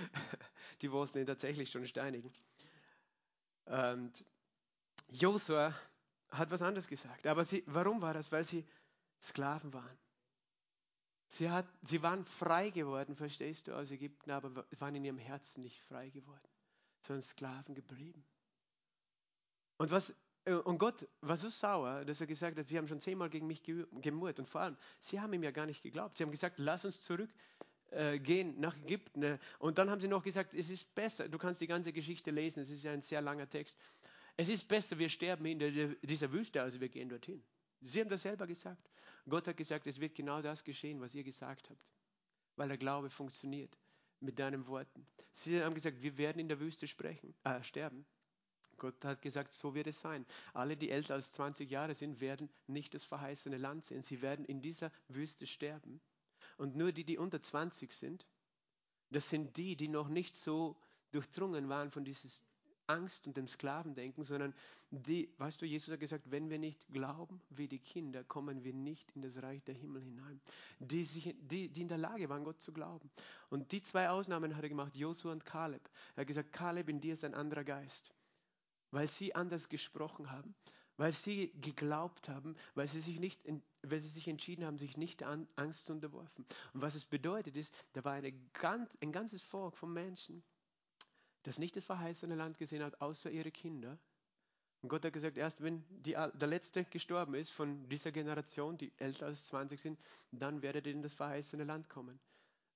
[0.81, 2.31] Die wollten ihn tatsächlich schon steinigen.
[3.65, 4.23] Und
[5.09, 5.73] Josua
[6.29, 7.25] hat was anderes gesagt.
[7.25, 8.31] Aber sie, warum war das?
[8.31, 8.63] Weil sie
[9.19, 9.97] Sklaven waren.
[11.29, 15.63] Sie, hat, sie waren frei geworden, verstehst du, aus Ägypten, aber waren in ihrem Herzen
[15.63, 16.47] nicht frei geworden,
[17.01, 18.23] sondern Sklaven geblieben.
[19.77, 20.15] Und, was,
[20.45, 23.63] und Gott war so sauer, dass er gesagt hat, sie haben schon zehnmal gegen mich
[23.63, 24.39] gemurrt.
[24.39, 26.17] Und vor allem, sie haben ihm ja gar nicht geglaubt.
[26.17, 29.23] Sie haben gesagt, lass uns zurückgehen äh, nach Ägypten.
[29.23, 32.29] Äh, und dann haben sie noch gesagt, es ist besser, du kannst die ganze Geschichte
[32.29, 33.79] lesen, es ist ja ein sehr langer Text.
[34.37, 37.41] Es ist besser, wir sterben in dieser Wüste, als wir gehen dorthin.
[37.81, 38.89] Sie haben das selber gesagt.
[39.27, 41.85] Gott hat gesagt, es wird genau das geschehen, was ihr gesagt habt.
[42.55, 43.77] Weil der Glaube funktioniert
[44.19, 45.07] mit deinen Worten.
[45.31, 48.05] Sie haben gesagt, wir werden in der Wüste sprechen, äh, sterben.
[48.77, 50.25] Gott hat gesagt, so wird es sein.
[50.53, 54.01] Alle, die älter als 20 Jahre sind, werden nicht das verheißene Land sehen.
[54.01, 56.01] Sie werden in dieser Wüste sterben.
[56.57, 58.25] Und nur die, die unter 20 sind,
[59.09, 60.77] das sind die, die noch nicht so
[61.11, 62.43] durchdrungen waren von dieses
[62.87, 64.53] Angst und dem Sklavendenken, sondern
[64.91, 68.73] die, weißt du, Jesus hat gesagt, wenn wir nicht glauben wie die Kinder, kommen wir
[68.73, 70.39] nicht in das Reich der Himmel hinein.
[70.79, 73.09] Die, sich, die, die in der Lage waren, Gott zu glauben.
[73.49, 75.89] Und die zwei Ausnahmen hat er gemacht, Josua und Kaleb.
[76.15, 78.11] Er hat gesagt, Kaleb, in dir ist ein anderer Geist.
[78.95, 80.55] Weil sie anders gesprochen haben,
[80.95, 83.43] weil sie geglaubt haben, weil sie sich, nicht,
[83.81, 86.45] weil sie sich entschieden haben, sich nicht an Angst zu unterwerfen.
[86.73, 88.21] Und was es bedeutet ist, da war
[88.53, 90.45] ganz, ein ganzes Volk von Menschen,
[91.43, 93.99] das nicht das verheißene Land gesehen hat, außer ihre Kinder.
[94.81, 98.93] Und Gott hat gesagt, erst wenn die, der Letzte gestorben ist von dieser Generation, die
[98.95, 99.99] älter als 20 sind,
[100.31, 102.17] dann werdet ihr in das verheißene Land kommen.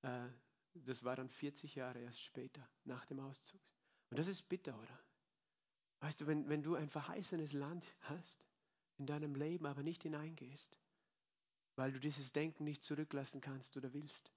[0.01, 0.27] Äh,
[0.73, 3.61] das war dann 40 Jahre erst später, nach dem Auszug.
[4.09, 4.99] Und das ist bitter, oder?
[6.01, 8.47] Weißt du, wenn, wenn du ein verheißenes Land hast,
[8.97, 10.77] in deinem Leben aber nicht hineingehst,
[11.75, 14.31] weil du dieses Denken nicht zurücklassen kannst oder willst,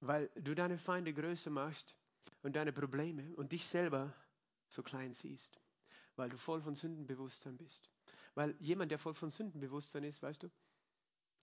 [0.00, 1.96] weil du deine Feinde größer machst,
[2.42, 4.12] und deine Probleme und dich selber
[4.68, 5.60] so klein siehst,
[6.16, 7.90] weil du voll von Sündenbewusstsein bist.
[8.34, 10.50] Weil jemand, der voll von Sündenbewusstsein ist, weißt du,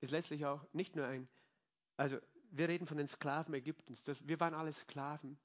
[0.01, 1.27] ist letztlich auch nicht nur ein,
[1.97, 2.17] also
[2.51, 5.37] wir reden von den Sklaven Ägyptens, das, wir waren alle Sklaven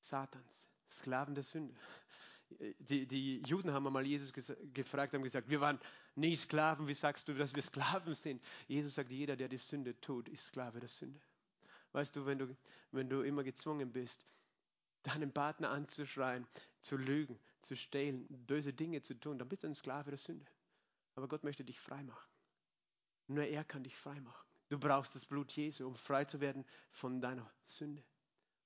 [0.00, 1.74] Satans, Sklaven der Sünde.
[2.78, 4.32] Die, die Juden haben einmal Jesus
[4.72, 5.78] gefragt, haben gesagt, wir waren
[6.14, 8.42] nie Sklaven, wie sagst du, dass wir Sklaven sind?
[8.66, 11.20] Jesus sagt, jeder, der die Sünde tut, ist Sklave der Sünde.
[11.92, 12.56] Weißt du, wenn du,
[12.90, 14.24] wenn du immer gezwungen bist,
[15.02, 16.46] deinen Partner anzuschreien,
[16.80, 20.46] zu lügen, zu stehlen, böse Dinge zu tun, dann bist du ein Sklave der Sünde.
[21.14, 22.28] Aber Gott möchte dich frei machen.
[23.26, 24.46] Nur er kann dich frei machen.
[24.68, 28.02] Du brauchst das Blut Jesu, um frei zu werden von deiner Sünde.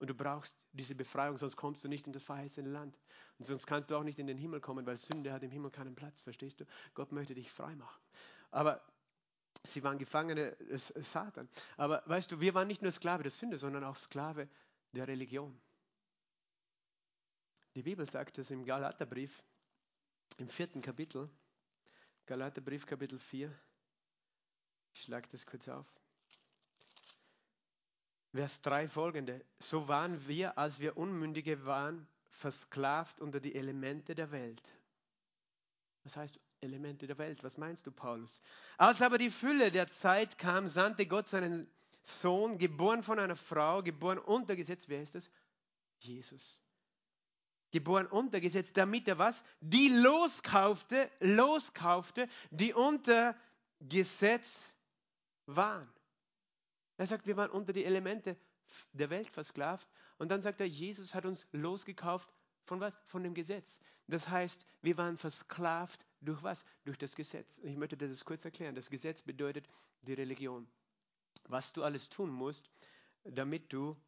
[0.02, 2.98] Und du brauchst diese Befreiung, sonst kommst du nicht in das verheißene Land.
[3.38, 5.70] Und sonst kannst du auch nicht in den Himmel kommen, weil Sünde hat im Himmel
[5.70, 6.64] keinen Platz, verstehst du?
[6.94, 8.02] Gott möchte dich frei machen.
[8.50, 8.84] Aber
[9.62, 11.48] Sie waren Gefangene des Satan.
[11.76, 14.48] Aber weißt du, wir waren nicht nur Sklave der Sünde, sondern auch Sklave
[14.90, 15.56] der Religion.
[17.76, 19.40] Die Bibel sagt es im Galaterbrief,
[20.38, 21.30] im vierten Kapitel,
[22.26, 23.56] Galaterbrief Kapitel 4.
[24.94, 25.86] Ich schlage das kurz auf.
[28.34, 29.44] Vers 3 folgende.
[29.58, 34.74] So waren wir, als wir Unmündige waren, versklavt unter die Elemente der Welt.
[36.04, 37.44] Das heißt Elemente der Welt.
[37.44, 38.40] Was meinst du, Paulus?
[38.78, 41.68] Als aber die Fülle der Zeit kam, sandte Gott seinen
[42.02, 44.88] Sohn, geboren von einer Frau, geboren unter Gesetz.
[44.88, 45.30] Wer ist das?
[45.98, 46.60] Jesus.
[47.70, 49.44] Geboren unter Gesetz, damit er was?
[49.60, 53.36] Die loskaufte, loskaufte, die unter
[53.80, 54.72] Gesetz
[55.46, 55.88] waren.
[57.02, 58.36] Er sagt, wir waren unter die Elemente
[58.92, 59.88] der Welt versklavt.
[60.18, 62.32] Und dann sagt er, Jesus hat uns losgekauft
[62.62, 62.96] von was?
[63.06, 63.80] Von dem Gesetz.
[64.06, 66.64] Das heißt, wir waren versklavt durch was?
[66.84, 67.58] Durch das Gesetz.
[67.64, 68.76] Ich möchte dir das kurz erklären.
[68.76, 69.66] Das Gesetz bedeutet
[70.02, 70.68] die Religion.
[71.48, 72.70] Was du alles tun musst,
[73.24, 74.00] damit du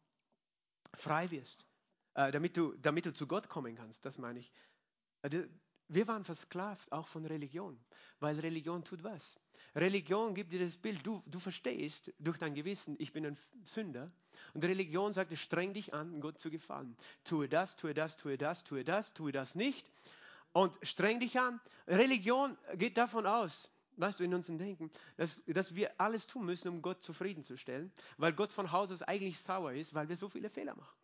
[0.93, 1.65] frei wirst.
[2.13, 4.53] Äh, damit, du, damit du zu Gott kommen kannst, das meine ich.
[5.21, 5.43] Also,
[5.89, 7.77] wir waren versklavt auch von Religion,
[8.21, 9.37] weil Religion tut was?
[9.75, 14.09] Religion gibt dir das Bild, du, du verstehst durch dein Gewissen, ich bin ein Sünder.
[14.53, 16.95] Und Religion sagt, streng dich an, Gott zu gefallen.
[17.25, 19.89] Tue das, tue das, tue das, tue das, tue das nicht.
[20.55, 21.59] und streng dich an.
[21.85, 26.69] Religion geht davon aus, weißt du, in unserem Denken, dass, dass wir alles tun müssen,
[26.69, 30.49] um Gott zufriedenzustellen, weil Gott von Haus aus eigentlich sauer ist, weil wir so viele
[30.49, 30.95] Fehler machen.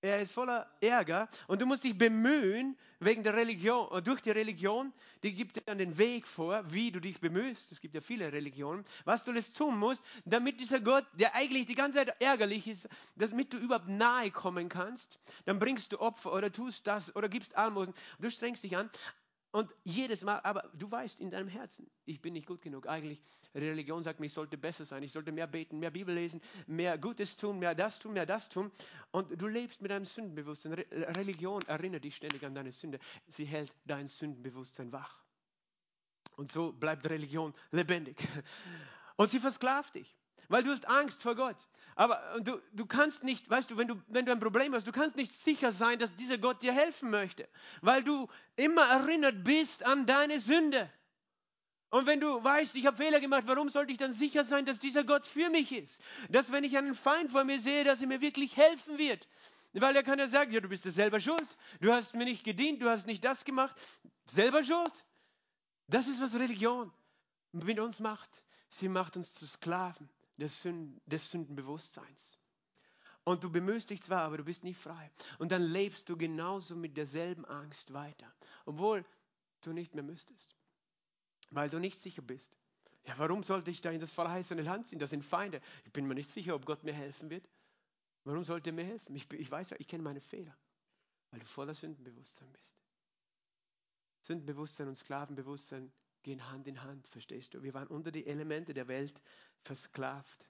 [0.00, 4.30] Er ist voller Ärger und du musst dich bemühen wegen der Religion, äh, durch die
[4.30, 4.92] Religion,
[5.24, 7.72] die gibt dir dann den Weg vor, wie du dich bemühst.
[7.72, 11.66] Es gibt ja viele Religionen, was du alles tun musst, damit dieser Gott, der eigentlich
[11.66, 15.18] die ganze Zeit ärgerlich ist, damit du überhaupt nahe kommen kannst.
[15.46, 17.92] Dann bringst du Opfer oder tust das oder gibst Almosen.
[18.20, 18.88] Du strengst dich an,
[19.50, 22.86] und jedes Mal, aber du weißt in deinem Herzen, ich bin nicht gut genug.
[22.86, 23.22] Eigentlich,
[23.54, 26.98] Religion sagt mir, ich sollte besser sein, ich sollte mehr beten, mehr Bibel lesen, mehr
[26.98, 28.70] Gutes tun, mehr das tun, mehr das tun.
[29.10, 30.74] Und du lebst mit deinem Sündenbewusstsein.
[30.74, 32.98] Religion erinnert dich ständig an deine Sünde.
[33.26, 35.22] Sie hält dein Sündenbewusstsein wach.
[36.36, 38.16] Und so bleibt Religion lebendig.
[39.16, 40.16] Und sie versklavt dich
[40.48, 41.56] weil du hast Angst vor Gott.
[41.94, 44.92] Aber du, du kannst nicht, weißt du wenn, du, wenn du ein Problem hast, du
[44.92, 47.48] kannst nicht sicher sein, dass dieser Gott dir helfen möchte,
[47.82, 50.90] weil du immer erinnert bist an deine Sünde.
[51.90, 54.78] Und wenn du weißt, ich habe Fehler gemacht, warum sollte ich dann sicher sein, dass
[54.78, 56.00] dieser Gott für mich ist?
[56.28, 59.26] Dass wenn ich einen Feind vor mir sehe, dass er mir wirklich helfen wird.
[59.72, 61.56] Weil er kann ja sagen, ja, du bist ja selber schuld.
[61.80, 63.74] Du hast mir nicht gedient, du hast nicht das gemacht.
[64.26, 65.06] Selber schuld.
[65.86, 66.92] Das ist, was Religion
[67.52, 68.42] mit uns macht.
[68.68, 72.38] Sie macht uns zu Sklaven des, Sünden, des Sündenbewusstseins.
[73.24, 75.10] Und du bemühst dich zwar, aber du bist nicht frei.
[75.38, 78.32] Und dann lebst du genauso mit derselben Angst weiter,
[78.64, 79.04] obwohl
[79.60, 80.56] du nicht mehr müsstest,
[81.50, 82.56] weil du nicht sicher bist.
[83.04, 84.98] Ja, warum sollte ich da in das verheißene Land ziehen?
[84.98, 85.60] Das sind Feinde.
[85.84, 87.48] Ich bin mir nicht sicher, ob Gott mir helfen wird.
[88.24, 89.16] Warum sollte er mir helfen?
[89.16, 90.56] Ich, ich weiß ja, ich kenne meine Fehler,
[91.30, 92.76] weil du voller Sündenbewusstsein bist.
[94.22, 95.92] Sündenbewusstsein und Sklavenbewusstsein
[96.28, 97.62] gehen Hand in Hand, verstehst du?
[97.62, 99.22] Wir waren unter die Elemente der Welt
[99.62, 100.46] versklavt.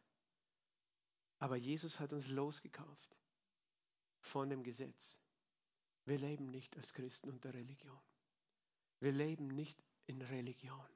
[1.38, 3.16] Aber Jesus hat uns losgekauft
[4.18, 5.20] von dem Gesetz.
[6.04, 8.00] Wir leben nicht als Christen unter Religion.
[8.98, 10.88] Wir leben nicht in Religion.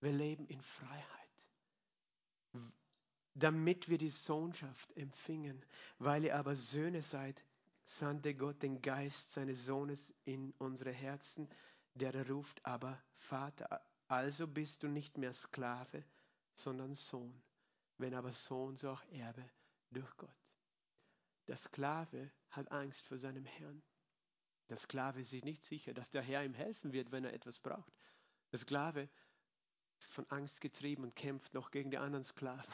[0.00, 1.46] Wir leben in Freiheit.
[3.34, 5.62] Damit wir die Sohnschaft empfingen,
[5.98, 7.44] weil ihr aber Söhne seid,
[7.84, 11.50] sandte Gott den Geist seines Sohnes in unsere Herzen,
[11.92, 13.85] der ruft aber Vater.
[14.08, 16.04] Also bist du nicht mehr Sklave,
[16.54, 17.42] sondern Sohn.
[17.98, 19.48] Wenn aber Sohn, so auch Erbe
[19.90, 20.30] durch Gott.
[21.48, 23.82] Der Sklave hat Angst vor seinem Herrn.
[24.68, 27.58] Der Sklave ist sich nicht sicher, dass der Herr ihm helfen wird, wenn er etwas
[27.58, 27.92] braucht.
[28.52, 29.08] Der Sklave
[30.00, 32.72] ist von Angst getrieben und kämpft noch gegen die anderen Sklaven,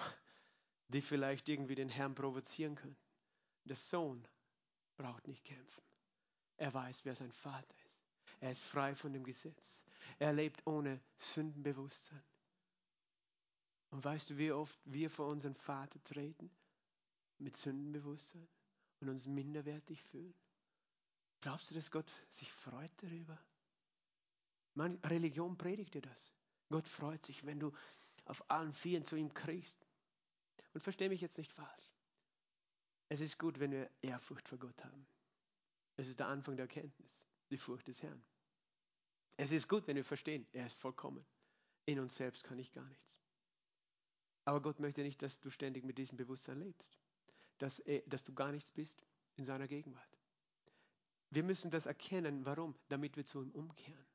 [0.88, 2.96] die vielleicht irgendwie den Herrn provozieren können.
[3.64, 4.26] Der Sohn
[4.96, 5.82] braucht nicht kämpfen.
[6.56, 8.02] Er weiß, wer sein Vater ist.
[8.40, 9.84] Er ist frei von dem Gesetz.
[10.18, 12.22] Er lebt ohne Sündenbewusstsein.
[13.90, 16.50] Und weißt du, wie oft wir vor unseren Vater treten
[17.38, 18.48] mit Sündenbewusstsein
[19.00, 20.34] und uns minderwertig fühlen?
[21.42, 23.38] Glaubst du, dass Gott sich freut darüber?
[24.74, 26.32] Man, Religion predigt dir das.
[26.70, 27.72] Gott freut sich, wenn du
[28.24, 29.86] auf allen Vieren zu ihm kriegst.
[30.72, 31.92] Und verstehe mich jetzt nicht falsch.
[33.08, 35.06] Es ist gut, wenn wir Ehrfurcht vor Gott haben.
[35.96, 38.24] Es ist der Anfang der Erkenntnis, die Furcht des Herrn.
[39.36, 41.24] Es ist gut, wenn wir verstehen, er ist vollkommen.
[41.84, 43.18] In uns selbst kann ich gar nichts.
[44.44, 46.96] Aber Gott möchte nicht, dass du ständig mit diesem Bewusstsein lebst,
[47.58, 49.04] dass, er, dass du gar nichts bist
[49.36, 50.18] in seiner Gegenwart.
[51.30, 52.44] Wir müssen das erkennen.
[52.44, 52.74] Warum?
[52.88, 54.06] Damit wir zu ihm umkehren.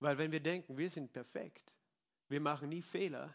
[0.00, 1.74] Weil wenn wir denken, wir sind perfekt,
[2.28, 3.34] wir machen nie Fehler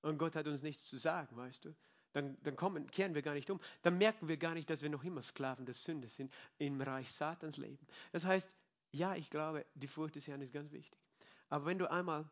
[0.00, 1.74] und Gott hat uns nichts zu sagen, weißt du,
[2.12, 3.60] dann, dann kommen, kehren wir gar nicht um.
[3.82, 7.12] Dann merken wir gar nicht, dass wir noch immer Sklaven der Sünde sind, im Reich
[7.12, 7.86] Satans leben.
[8.12, 8.56] Das heißt,
[8.92, 11.00] ja, ich glaube, die Furcht des Herrn ist ganz wichtig.
[11.48, 12.28] Aber wenn du einmal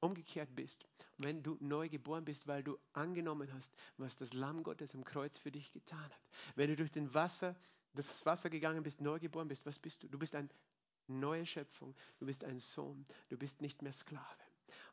[0.00, 0.86] umgekehrt bist,
[1.18, 5.38] wenn du neu geboren bist, weil du angenommen hast, was das Lamm Gottes am Kreuz
[5.38, 6.28] für dich getan hat.
[6.54, 7.56] Wenn du durch den Wasser,
[7.94, 10.08] das Wasser gegangen bist, neu geboren bist, was bist du?
[10.08, 10.48] Du bist eine
[11.08, 14.24] neue Schöpfung, du bist ein Sohn, du bist nicht mehr Sklave.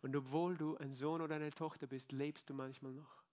[0.02, 3.24] Und obwohl du ein Sohn oder eine Tochter bist, lebst du manchmal noch,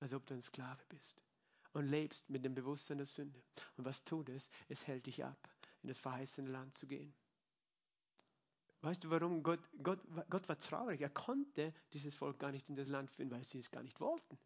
[0.00, 1.24] als ob du ein Sklave bist.
[1.72, 3.42] Und lebst mit dem Bewusstsein der Sünde.
[3.76, 4.50] Und was tut es?
[4.68, 5.48] Es hält dich ab,
[5.82, 7.12] in das verheißene Land zu gehen.
[8.86, 9.98] Weißt du, warum Gott, Gott,
[10.30, 11.00] Gott war traurig?
[11.00, 13.98] Er konnte dieses Volk gar nicht in das Land führen, weil sie es gar nicht
[13.98, 14.38] wollten.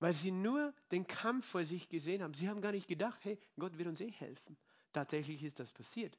[0.00, 2.34] Weil sie nur den Kampf vor sich gesehen haben.
[2.34, 4.56] Sie haben gar nicht gedacht, hey, Gott wird uns eh helfen.
[4.92, 6.18] Tatsächlich ist das passiert.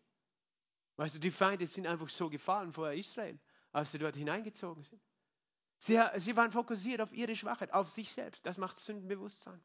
[0.96, 3.38] Weißt du, die Feinde sind einfach so gefallen vor Israel,
[3.74, 5.02] als sie dort hineingezogen sind.
[5.80, 8.46] Sie, sie waren fokussiert auf ihre Schwachheit, auf sich selbst.
[8.46, 9.62] Das macht Sündenbewusstsein.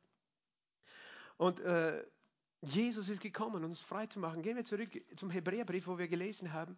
[1.36, 2.04] Und äh,
[2.62, 4.42] Jesus ist gekommen, uns frei zu machen.
[4.42, 6.76] Gehen wir zurück zum Hebräerbrief, wo wir gelesen haben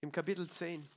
[0.00, 0.88] im Kapitel 10.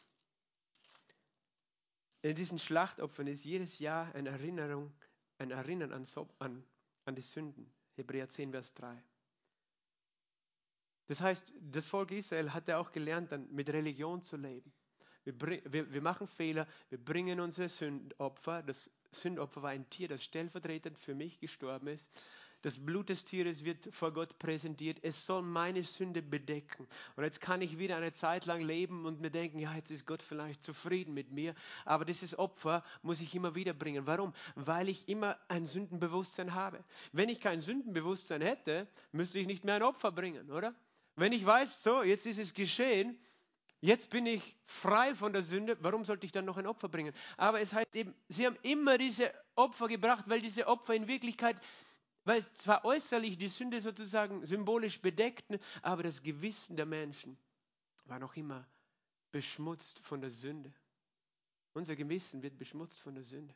[2.22, 4.94] In diesen Schlachtopfern ist jedes Jahr eine Erinnerung,
[5.38, 6.06] ein Erinnern an,
[6.40, 6.64] an,
[7.06, 7.70] an die Sünden.
[7.96, 9.04] Hebräer 10, Vers 3.
[11.08, 14.72] Das heißt, das Volk Israel hatte auch gelernt, dann mit Religion zu leben.
[15.26, 15.34] Wir,
[15.72, 18.64] wir, wir machen Fehler, wir bringen unsere Sündopfer.
[18.64, 22.10] Das Sündopfer war ein Tier, das stellvertretend für mich gestorben ist.
[22.64, 24.98] Das Blut des Tieres wird vor Gott präsentiert.
[25.02, 26.88] Es soll meine Sünde bedecken.
[27.18, 30.08] Und jetzt kann ich wieder eine Zeit lang leben und mir denken, ja, jetzt ist
[30.08, 31.56] Gott vielleicht zufrieden mit mir.
[31.84, 34.08] Aber dieses Opfer muss ich immer wieder bringen.
[34.08, 34.34] Warum?
[34.56, 36.82] Weil ich immer ein Sündenbewusstsein habe.
[37.12, 40.74] Wenn ich kein Sündenbewusstsein hätte, müsste ich nicht mehr ein Opfer bringen, oder?
[41.18, 43.20] Wenn ich weiß, so, jetzt ist es geschehen,
[43.82, 47.14] jetzt bin ich frei von der Sünde, warum sollte ich dann noch ein Opfer bringen?
[47.36, 51.58] Aber es heißt eben, sie haben immer diese Opfer gebracht, weil diese Opfer in Wirklichkeit
[52.26, 55.46] weil es zwar äußerlich die Sünde sozusagen symbolisch bedeckt,
[55.82, 57.38] aber das Gewissen der Menschen
[58.06, 58.68] war noch immer
[59.32, 60.74] beschmutzt von der Sünde.
[61.74, 63.56] Unser Gewissen wird beschmutzt von der Sünde.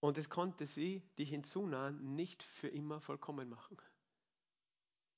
[0.00, 3.76] Und es konnte sie, die hinzunahen, nicht für immer vollkommen machen.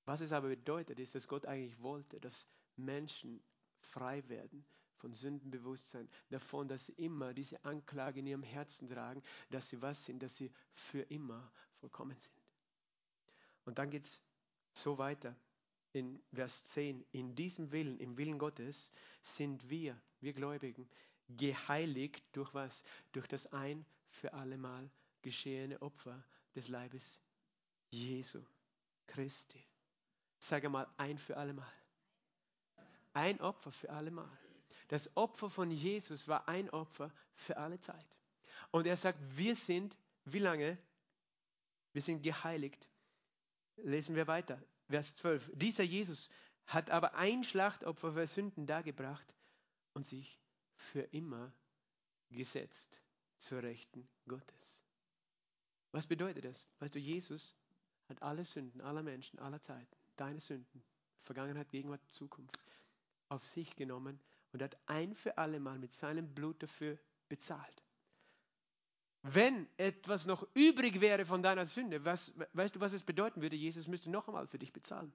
[0.05, 3.43] Was es aber bedeutet, ist, dass Gott eigentlich wollte, dass Menschen
[3.81, 4.65] frei werden
[4.99, 10.05] von Sündenbewusstsein, davon, dass sie immer diese Anklage in ihrem Herzen tragen, dass sie was
[10.05, 12.35] sind, dass sie für immer vollkommen sind.
[13.65, 14.23] Und dann geht es
[14.75, 15.37] so weiter
[15.93, 17.05] in Vers 10.
[17.13, 20.89] In diesem Willen, im Willen Gottes, sind wir, wir Gläubigen,
[21.29, 22.85] geheiligt durch was?
[23.13, 24.91] Durch das ein für allemal
[25.23, 26.25] geschehene Opfer
[26.55, 27.19] des Leibes
[27.91, 28.43] Jesu
[29.07, 29.65] Christi.
[30.39, 31.73] Sage mal ein für allemal.
[33.13, 34.31] Ein Opfer für allemal.
[34.89, 38.19] Das Opfer von Jesus war ein Opfer für alle Zeit.
[38.71, 40.79] Und er sagt, wir sind, wie lange?
[41.93, 42.89] Wir sind geheiligt.
[43.77, 44.61] Lesen wir weiter.
[44.89, 45.51] Vers 12.
[45.55, 46.29] Dieser Jesus
[46.67, 49.27] hat aber ein Schlachtopfer für Sünden dargebracht
[49.95, 50.39] und sich
[50.75, 51.53] für immer
[52.31, 53.01] gesetzt
[53.37, 54.83] zur Rechten Gottes.
[55.93, 56.67] Was bedeutet das?
[56.79, 57.55] Weißt du, Jesus
[58.09, 60.83] hat alle Sünden aller Menschen, aller Zeiten, deine Sünden,
[61.23, 62.59] Vergangenheit, Gegenwart, Zukunft,
[63.29, 64.21] auf sich genommen
[64.53, 67.83] und hat ein für alle Mal mit seinem Blut dafür bezahlt.
[69.23, 73.57] Wenn etwas noch übrig wäre von deiner Sünde, was, weißt du, was es bedeuten würde?
[73.57, 75.13] Jesus müsste noch einmal für dich bezahlen.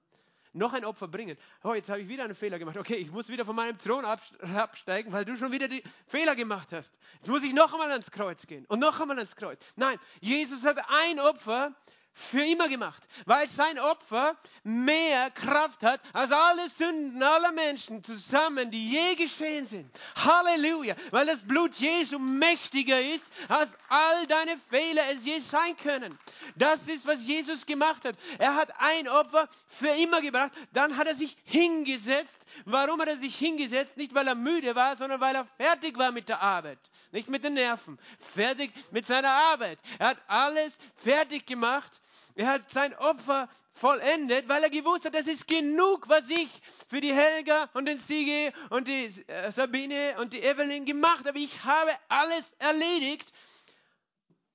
[0.52, 1.36] Noch ein Opfer bringen.
[1.64, 2.76] Oh, jetzt habe ich wieder einen Fehler gemacht.
[2.76, 6.72] Okay, ich muss wieder von meinem Thron absteigen, weil du schon wieder die Fehler gemacht
[6.72, 6.96] hast.
[7.14, 9.58] Jetzt muss ich noch einmal ans Kreuz gehen und noch einmal ans Kreuz.
[9.74, 11.74] Nein, Jesus hat ein Opfer
[12.14, 18.70] für immer gemacht, weil sein Opfer mehr Kraft hat als alle Sünden aller Menschen zusammen,
[18.70, 19.90] die je geschehen sind.
[20.24, 26.16] Halleluja, weil das Blut Jesu mächtiger ist, als all deine Fehler es je sein können.
[26.54, 28.16] Das ist, was Jesus gemacht hat.
[28.38, 32.38] Er hat ein Opfer für immer gebracht, dann hat er sich hingesetzt.
[32.64, 33.96] Warum hat er sich hingesetzt?
[33.96, 36.78] Nicht, weil er müde war, sondern weil er fertig war mit der Arbeit
[37.14, 37.96] nicht mit den Nerven,
[38.34, 39.78] fertig mit seiner Arbeit.
[40.00, 42.02] Er hat alles fertig gemacht
[42.36, 47.00] er hat sein Opfer vollendet, weil er gewusst hat, das ist genug, was ich für
[47.00, 51.38] die Helga und den Siege und die äh, Sabine und die Evelyn gemacht habe.
[51.38, 53.32] Ich habe alles erledigt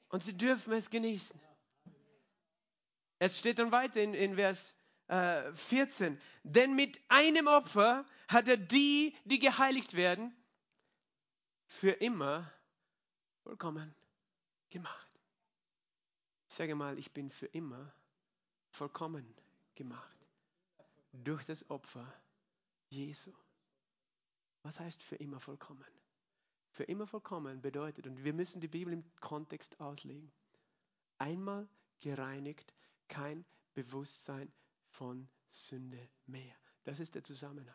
[0.09, 1.39] und sie dürfen es genießen.
[3.19, 4.73] Es steht dann weiter in, in Vers
[5.07, 6.19] äh, 14.
[6.43, 10.36] Denn mit einem Opfer hat er die, die geheiligt werden,
[11.65, 12.51] für immer
[13.43, 13.95] vollkommen
[14.69, 15.09] gemacht.
[16.60, 17.89] Sage mal, ich bin für immer
[18.72, 19.34] vollkommen
[19.76, 20.18] gemacht
[21.14, 22.14] durch das Opfer
[22.89, 23.32] Jesu.
[24.64, 25.86] Was heißt für immer vollkommen?
[26.72, 30.34] Für immer vollkommen bedeutet, und wir müssen die Bibel im Kontext auslegen,
[31.18, 31.66] einmal
[32.01, 32.74] gereinigt,
[33.07, 34.51] kein Bewusstsein
[34.89, 36.57] von Sünde mehr.
[36.84, 37.74] Das ist der Zusammenhang.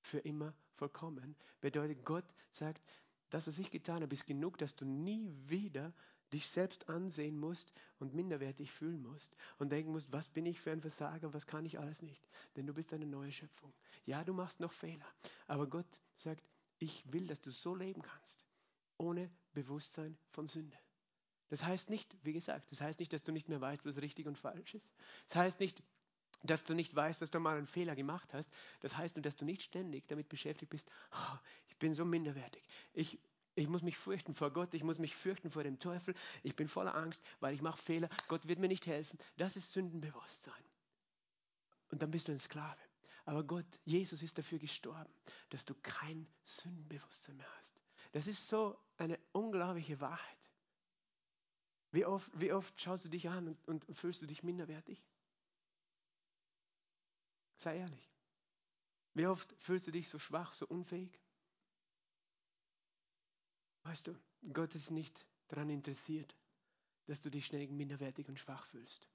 [0.00, 2.80] Für immer vollkommen bedeutet, Gott sagt,
[3.28, 5.92] das, was ich getan habe, ist genug, dass du nie wieder
[6.32, 10.72] dich selbst ansehen musst und minderwertig fühlen musst und denken musst, was bin ich für
[10.72, 12.26] ein Versager, was kann ich alles nicht.
[12.56, 13.72] Denn du bist eine neue Schöpfung.
[14.06, 15.06] Ja, du machst noch Fehler,
[15.46, 16.44] aber Gott sagt,
[16.78, 18.44] ich will, dass du so leben kannst,
[18.98, 20.76] ohne Bewusstsein von Sünde.
[21.48, 24.26] Das heißt nicht, wie gesagt, das heißt nicht, dass du nicht mehr weißt, was richtig
[24.26, 24.92] und falsch ist.
[25.26, 25.82] Das heißt nicht,
[26.42, 28.50] dass du nicht weißt, dass du mal einen Fehler gemacht hast.
[28.80, 31.36] Das heißt nur, dass du nicht ständig damit beschäftigt bist, oh,
[31.68, 32.62] ich bin so minderwertig.
[32.94, 33.18] Ich,
[33.54, 36.14] ich muss mich fürchten vor Gott, ich muss mich fürchten vor dem Teufel.
[36.42, 38.08] Ich bin voller Angst, weil ich mache Fehler.
[38.28, 39.18] Gott wird mir nicht helfen.
[39.36, 40.64] Das ist Sündenbewusstsein.
[41.90, 42.80] Und dann bist du ein Sklave.
[43.24, 45.12] Aber Gott, Jesus ist dafür gestorben,
[45.50, 47.80] dass du kein Sündenbewusstsein mehr hast.
[48.12, 50.38] Das ist so eine unglaubliche Wahrheit.
[51.92, 55.04] Wie oft, wie oft schaust du dich an und, und fühlst du dich minderwertig?
[57.58, 58.10] Sei ehrlich.
[59.14, 61.20] Wie oft fühlst du dich so schwach, so unfähig?
[63.84, 64.18] Weißt du,
[64.52, 66.34] Gott ist nicht daran interessiert,
[67.06, 69.08] dass du dich schnell minderwertig und schwach fühlst.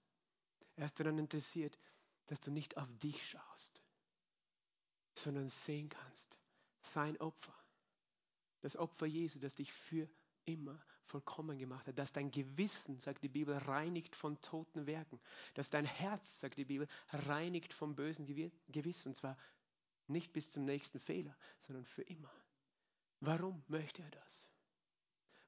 [0.76, 1.78] Er ist daran interessiert,
[2.28, 3.82] dass du nicht auf dich schaust,
[5.14, 6.38] sondern sehen kannst,
[6.82, 7.56] sein Opfer,
[8.62, 10.10] das Opfer Jesu, das dich für
[10.46, 15.20] immer vollkommen gemacht hat, dass dein Gewissen, sagt die Bibel, reinigt von toten Werken,
[15.54, 19.38] dass dein Herz, sagt die Bibel, reinigt vom bösen Gewissen, und zwar
[20.08, 22.32] nicht bis zum nächsten Fehler, sondern für immer.
[23.20, 24.50] Warum möchte er das?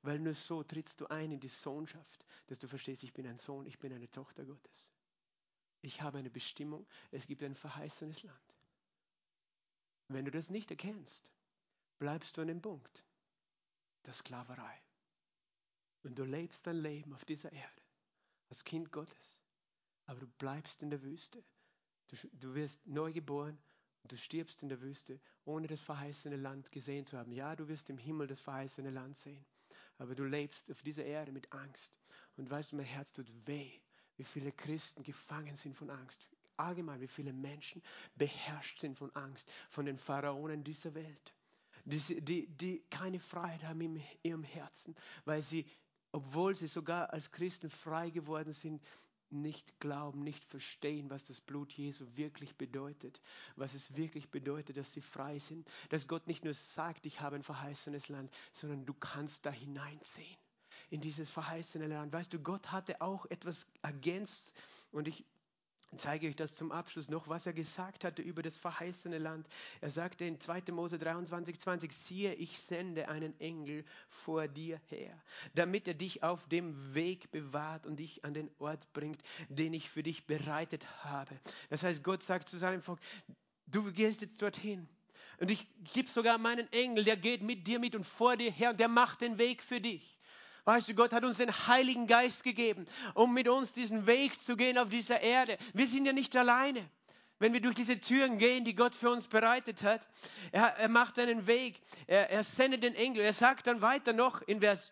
[0.01, 3.37] Weil nur so trittst du ein in die Sohnschaft, dass du verstehst, ich bin ein
[3.37, 4.91] Sohn, ich bin eine Tochter Gottes.
[5.81, 8.55] Ich habe eine Bestimmung, es gibt ein verheißenes Land.
[10.07, 11.31] Wenn du das nicht erkennst,
[11.99, 13.05] bleibst du an dem Punkt
[14.05, 14.81] der Sklaverei.
[16.03, 17.81] Und du lebst dein Leben auf dieser Erde
[18.49, 19.39] als Kind Gottes,
[20.05, 21.43] aber du bleibst in der Wüste.
[22.07, 23.61] Du, du wirst neu geboren
[24.01, 27.31] und du stirbst in der Wüste, ohne das verheißene Land gesehen zu haben.
[27.31, 29.45] Ja, du wirst im Himmel das verheißene Land sehen,
[29.99, 31.99] aber du lebst auf dieser Erde mit Angst.
[32.37, 33.71] Und weißt du, mein Herz tut weh,
[34.15, 36.27] wie viele Christen gefangen sind von Angst.
[36.57, 37.83] Allgemein, wie viele Menschen
[38.15, 41.33] beherrscht sind von Angst, von den Pharaonen dieser Welt,
[41.85, 44.95] die, die, die keine Freiheit haben in ihrem Herzen,
[45.25, 45.65] weil sie,
[46.11, 48.81] obwohl sie sogar als Christen frei geworden sind,
[49.31, 53.21] nicht glauben, nicht verstehen, was das Blut Jesu wirklich bedeutet,
[53.55, 57.35] was es wirklich bedeutet, dass sie frei sind, dass Gott nicht nur sagt, ich habe
[57.35, 60.37] ein verheißenes Land, sondern du kannst da hineinsehen
[60.89, 62.13] in dieses verheißene Land.
[62.13, 64.53] Weißt du, Gott hatte auch etwas ergänzt
[64.91, 65.25] und ich
[65.95, 69.47] zeige euch das zum Abschluss noch, was er gesagt hatte über das verheißene Land.
[69.81, 70.63] Er sagte in 2.
[70.71, 75.19] Mose 23, 20, siehe, ich sende einen Engel vor dir her,
[75.55, 79.89] damit er dich auf dem Weg bewahrt und dich an den Ort bringt, den ich
[79.89, 81.39] für dich bereitet habe.
[81.69, 82.99] Das heißt, Gott sagt zu seinem Volk,
[83.67, 84.87] du gehst jetzt dorthin.
[85.39, 88.71] Und ich gebe sogar meinen Engel, der geht mit dir mit und vor dir her
[88.71, 90.18] und der macht den Weg für dich.
[90.69, 94.55] Weißt du, Gott hat uns den Heiligen Geist gegeben, um mit uns diesen Weg zu
[94.55, 95.57] gehen auf dieser Erde.
[95.73, 96.87] Wir sind ja nicht alleine.
[97.39, 100.07] Wenn wir durch diese Türen gehen, die Gott für uns bereitet hat,
[100.51, 103.23] er, er macht einen Weg, er, er sendet den Engel.
[103.23, 104.91] Er sagt dann weiter noch in Vers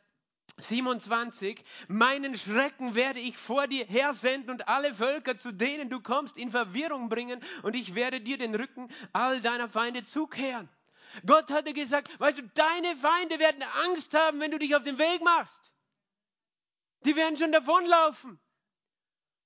[0.59, 6.39] 27, meinen Schrecken werde ich vor dir hersenden und alle Völker, zu denen du kommst,
[6.39, 10.69] in Verwirrung bringen und ich werde dir den Rücken all deiner Feinde zukehren.
[11.25, 14.97] Gott hatte gesagt, weißt du, deine Feinde werden Angst haben, wenn du dich auf den
[14.97, 15.71] Weg machst.
[17.05, 18.39] Die werden schon davonlaufen.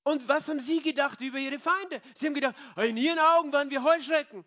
[0.03, 2.01] Und was haben sie gedacht über ihre Feinde?
[2.15, 4.45] Sie haben gedacht, in ihren Augen waren wir Heuschrecken.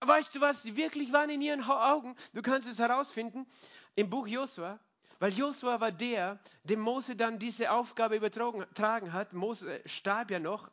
[0.00, 2.16] Weißt du, was sie wirklich waren in ihren Augen?
[2.32, 3.46] Du kannst es herausfinden
[3.94, 4.78] im Buch Josua,
[5.18, 9.32] weil Josua war der, dem Mose dann diese Aufgabe übertragen hat.
[9.32, 10.70] Mose starb ja noch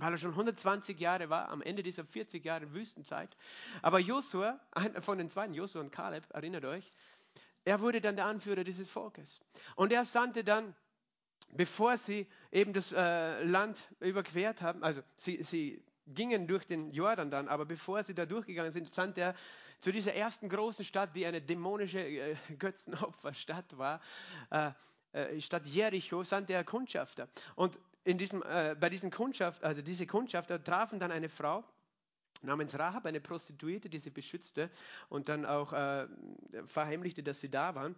[0.00, 3.36] weil er schon 120 Jahre war, am Ende dieser 40 Jahre Wüstenzeit.
[3.82, 6.90] Aber Josua, einer von den zweiten, Josua und Kaleb, erinnert euch,
[7.64, 9.40] er wurde dann der Anführer dieses Volkes.
[9.76, 10.74] Und er sandte dann,
[11.52, 17.30] bevor sie eben das äh, Land überquert haben, also sie, sie gingen durch den Jordan
[17.30, 19.34] dann, aber bevor sie da durchgegangen sind, sandte er
[19.78, 24.00] zu dieser ersten großen Stadt, die eine dämonische äh, Götzenopferstadt war,
[24.50, 24.70] äh,
[25.12, 27.28] äh, Stadt Jericho, sandte er Kundschafter.
[27.56, 31.64] Und in diesem, äh, bei diesen Kundschaft, also diese Kundschafter trafen dann eine Frau
[32.42, 34.70] namens Rahab, eine Prostituierte, die sie beschützte
[35.08, 36.06] und dann auch äh,
[36.66, 37.94] verheimlichte, dass sie da waren.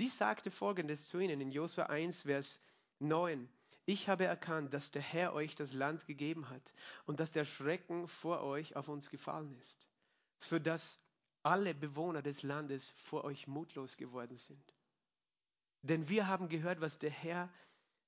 [0.00, 2.60] Die sagte folgendes zu ihnen in Josua 1, Vers
[2.98, 3.48] 9.
[3.86, 6.74] Ich habe erkannt, dass der Herr euch das Land gegeben hat
[7.06, 9.86] und dass der Schrecken vor euch auf uns gefallen ist,
[10.38, 10.98] sodass
[11.42, 14.74] alle Bewohner des Landes vor euch mutlos geworden sind.
[15.82, 17.50] Denn wir haben gehört, was der Herr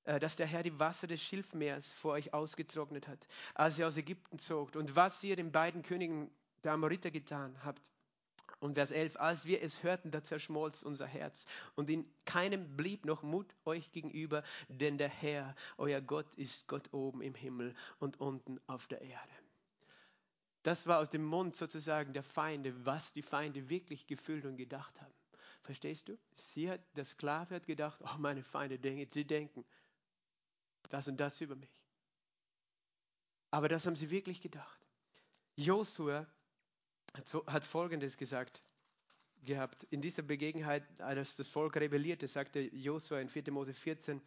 [0.07, 4.39] dass der Herr die Wasser des Schilfmeers vor euch ausgetrocknet hat, als ihr aus Ägypten
[4.39, 6.31] zogt und was ihr den beiden Königen
[6.63, 7.91] der Amoriter getan habt.
[8.59, 11.45] Und Vers 11, als wir es hörten, da zerschmolz unser Herz
[11.75, 16.91] und in keinem blieb noch Mut euch gegenüber, denn der Herr, euer Gott, ist Gott
[16.93, 19.33] oben im Himmel und unten auf der Erde.
[20.63, 24.99] Das war aus dem Mund sozusagen der Feinde, was die Feinde wirklich gefühlt und gedacht
[25.01, 25.13] haben.
[25.61, 26.17] Verstehst du?
[26.33, 28.79] Sie hat, der Sklave hat gedacht, oh meine Feinde,
[29.13, 29.65] sie denken,
[30.89, 31.69] das und das über mich.
[33.51, 34.79] Aber das haben sie wirklich gedacht.
[35.55, 36.27] Josua
[37.47, 38.61] hat, Folgendes gesagt
[39.43, 39.83] gehabt.
[39.89, 43.51] In dieser Begebenheit, als das Volk rebellierte, sagte Josua in 4.
[43.51, 44.21] Mose 14,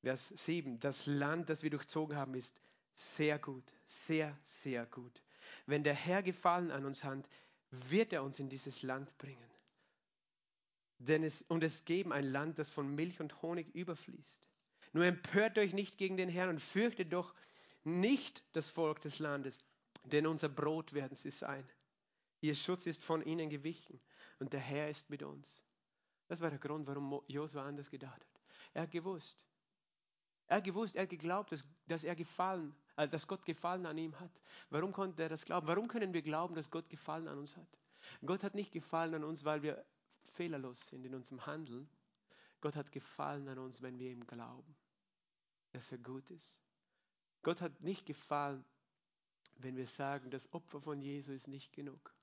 [0.00, 2.60] Vers 7, das Land, das wir durchzogen haben, ist
[2.94, 5.22] sehr gut, sehr, sehr gut.
[5.66, 7.28] Wenn der Herr Gefallen an uns hat,
[7.70, 9.50] wird er uns in dieses Land bringen.
[10.98, 14.48] Denn es, und es geben ein Land, das von Milch und Honig überfließt.
[14.92, 17.34] Nur empört euch nicht gegen den Herrn und fürchtet doch
[17.84, 19.58] nicht das Volk des Landes,
[20.04, 21.68] denn unser Brot werden sie sein.
[22.40, 24.00] Ihr Schutz ist von ihnen gewichen
[24.38, 25.62] und der Herr ist mit uns.
[26.28, 28.40] Das war der Grund, warum Josua anders gedacht hat.
[28.74, 29.44] Er hat gewusst.
[30.46, 33.96] Er hat gewusst, er hat geglaubt, dass, dass er Gefallen also dass Gott Gefallen an
[33.96, 34.40] ihm hat.
[34.70, 35.68] Warum konnte er das glauben?
[35.68, 37.78] Warum können wir glauben, dass Gott Gefallen an uns hat?
[38.26, 39.84] Gott hat nicht Gefallen an uns, weil wir
[40.32, 41.88] fehlerlos sind in unserem Handeln.
[42.60, 44.76] Gott hat Gefallen an uns, wenn wir ihm glauben,
[45.72, 46.60] dass er gut ist.
[47.42, 48.64] Gott hat nicht Gefallen,
[49.56, 52.14] wenn wir sagen, das Opfer von Jesu ist nicht genug.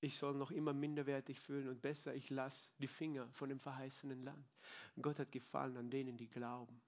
[0.00, 4.22] Ich soll noch immer minderwertig fühlen und besser, ich lasse die Finger von dem verheißenen
[4.22, 4.54] Land.
[5.00, 6.80] Gott hat Gefallen an denen, die glauben,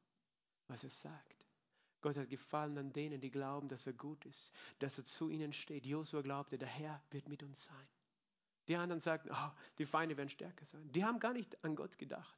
[0.67, 1.47] was er sagt.
[2.01, 5.53] Gott hat Gefallen an denen, die glauben, dass er gut ist, dass er zu ihnen
[5.53, 5.87] steht.
[5.87, 7.89] Josua glaubte, der Herr wird mit uns sein.
[8.69, 10.93] Die anderen sagten, oh, die Feinde werden stärker sein.
[10.93, 12.37] Die haben gar nicht an Gott gedacht.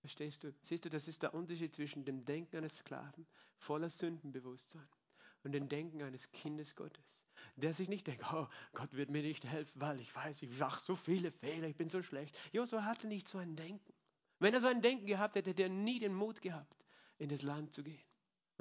[0.00, 0.52] Verstehst du?
[0.62, 3.26] Siehst du, das ist der Unterschied zwischen dem Denken eines Sklaven
[3.56, 4.86] voller Sündenbewusstsein
[5.44, 7.24] und dem Denken eines Kindes Gottes,
[7.56, 10.80] der sich nicht denkt, oh, Gott wird mir nicht helfen, weil ich weiß, ich mache
[10.80, 12.36] so viele Fehler, ich bin so schlecht.
[12.52, 13.92] Josua hatte nicht so ein Denken.
[14.40, 16.84] Wenn er so ein Denken gehabt hätte, hätte er nie den Mut gehabt,
[17.18, 18.02] in das Land zu gehen.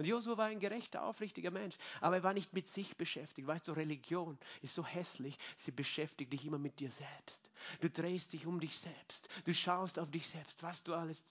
[0.01, 3.47] Und Josua war ein gerechter, aufrichtiger Mensch, aber er war nicht mit sich beschäftigt.
[3.47, 7.51] Weißt du, Religion ist so hässlich, sie beschäftigt dich immer mit dir selbst.
[7.81, 9.29] Du drehst dich um dich selbst.
[9.45, 11.23] Du schaust auf dich selbst, was du alles,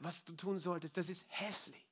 [0.00, 0.98] was du tun solltest.
[0.98, 1.82] Das ist hässlich.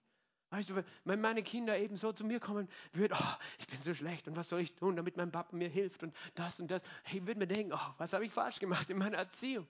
[0.51, 3.95] Weißt du, wenn meine Kinder eben so zu mir kommen würden, oh, ich bin so
[3.95, 6.83] schlecht und was soll ich tun, damit mein Papa mir hilft und das und das.
[7.07, 9.67] Ich würde mir denken, oh, was habe ich falsch gemacht in meiner Erziehung?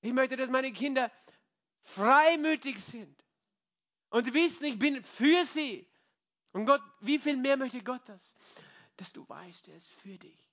[0.00, 1.12] Ich möchte, dass meine Kinder
[1.82, 3.22] freimütig sind
[4.10, 5.86] und wissen, ich bin für sie.
[6.52, 8.34] Und Gott, wie viel mehr möchte Gott das?
[8.96, 10.50] Dass du weißt, er ist für dich.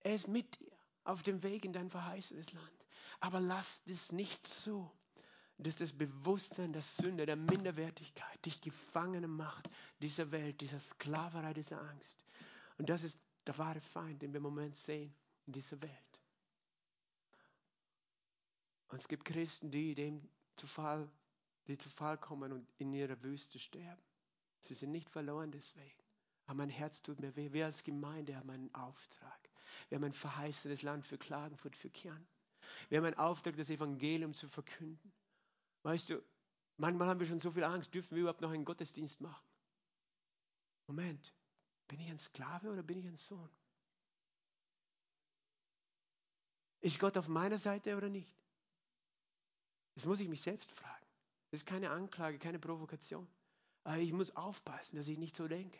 [0.00, 0.72] Er ist mit dir
[1.04, 2.86] auf dem Weg in dein verheißenes Land.
[3.20, 4.90] Aber lass es nicht zu,
[5.58, 9.68] dass das Bewusstsein der Sünde, der Minderwertigkeit dich gefangen macht,
[10.02, 12.22] dieser Welt, dieser Sklaverei, dieser Angst.
[12.76, 15.14] Und das ist der wahre Feind, den wir im Moment sehen
[15.46, 15.92] in dieser Welt.
[18.88, 21.10] Und es gibt Christen, die dem zu Fall
[21.66, 24.02] die zu Fall kommen und in ihrer Wüste sterben.
[24.60, 26.02] Sie sind nicht verloren deswegen.
[26.46, 27.52] Aber mein Herz tut mir weh.
[27.52, 29.50] Wir als Gemeinde haben einen Auftrag.
[29.88, 32.26] Wir haben ein verheißenes Land für Klagenfurt, für Kern.
[32.88, 35.12] Wir haben einen Auftrag, das Evangelium zu verkünden.
[35.82, 36.22] Weißt du,
[36.76, 39.46] manchmal haben wir schon so viel Angst, dürfen wir überhaupt noch einen Gottesdienst machen?
[40.86, 41.32] Moment,
[41.88, 43.50] bin ich ein Sklave oder bin ich ein Sohn?
[46.80, 48.36] Ist Gott auf meiner Seite oder nicht?
[49.94, 51.05] Das muss ich mich selbst fragen.
[51.56, 53.26] Das ist keine Anklage, keine Provokation.
[53.82, 55.78] Aber ich muss aufpassen, dass ich nicht so denke.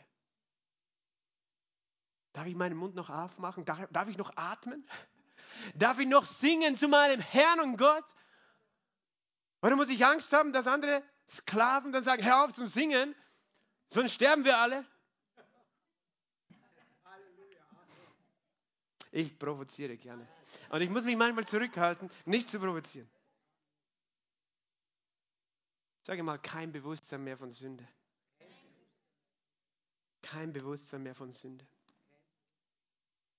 [2.32, 3.66] Darf ich meinen Mund noch aufmachen?
[3.66, 4.88] Darf, ich noch atmen?
[5.74, 8.06] Darf ich noch singen zu meinem Herrn und Gott?
[9.60, 13.14] Oder muss ich Angst haben, dass andere Sklaven dann sagen, hör auf zu singen,
[13.90, 14.82] sonst sterben wir alle?
[19.12, 20.26] Ich provoziere gerne.
[20.70, 23.10] Und ich muss mich manchmal zurückhalten, nicht zu provozieren.
[26.06, 27.84] Sage mal, kein Bewusstsein mehr von Sünde.
[30.22, 31.66] Kein Bewusstsein mehr von Sünde.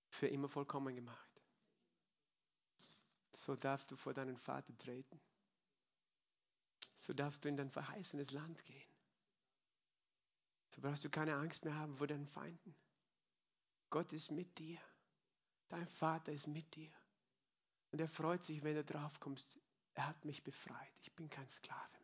[0.09, 1.41] Für immer vollkommen gemacht.
[3.31, 5.17] So darfst du vor deinen Vater treten.
[6.97, 8.91] So darfst du in dein verheißenes Land gehen.
[10.67, 12.75] So brauchst du keine Angst mehr haben vor deinen Feinden.
[13.89, 14.77] Gott ist mit dir.
[15.69, 16.91] Dein Vater ist mit dir.
[17.93, 19.57] Und er freut sich, wenn du drauf kommst.
[19.93, 20.91] Er hat mich befreit.
[20.99, 21.96] Ich bin kein Sklave.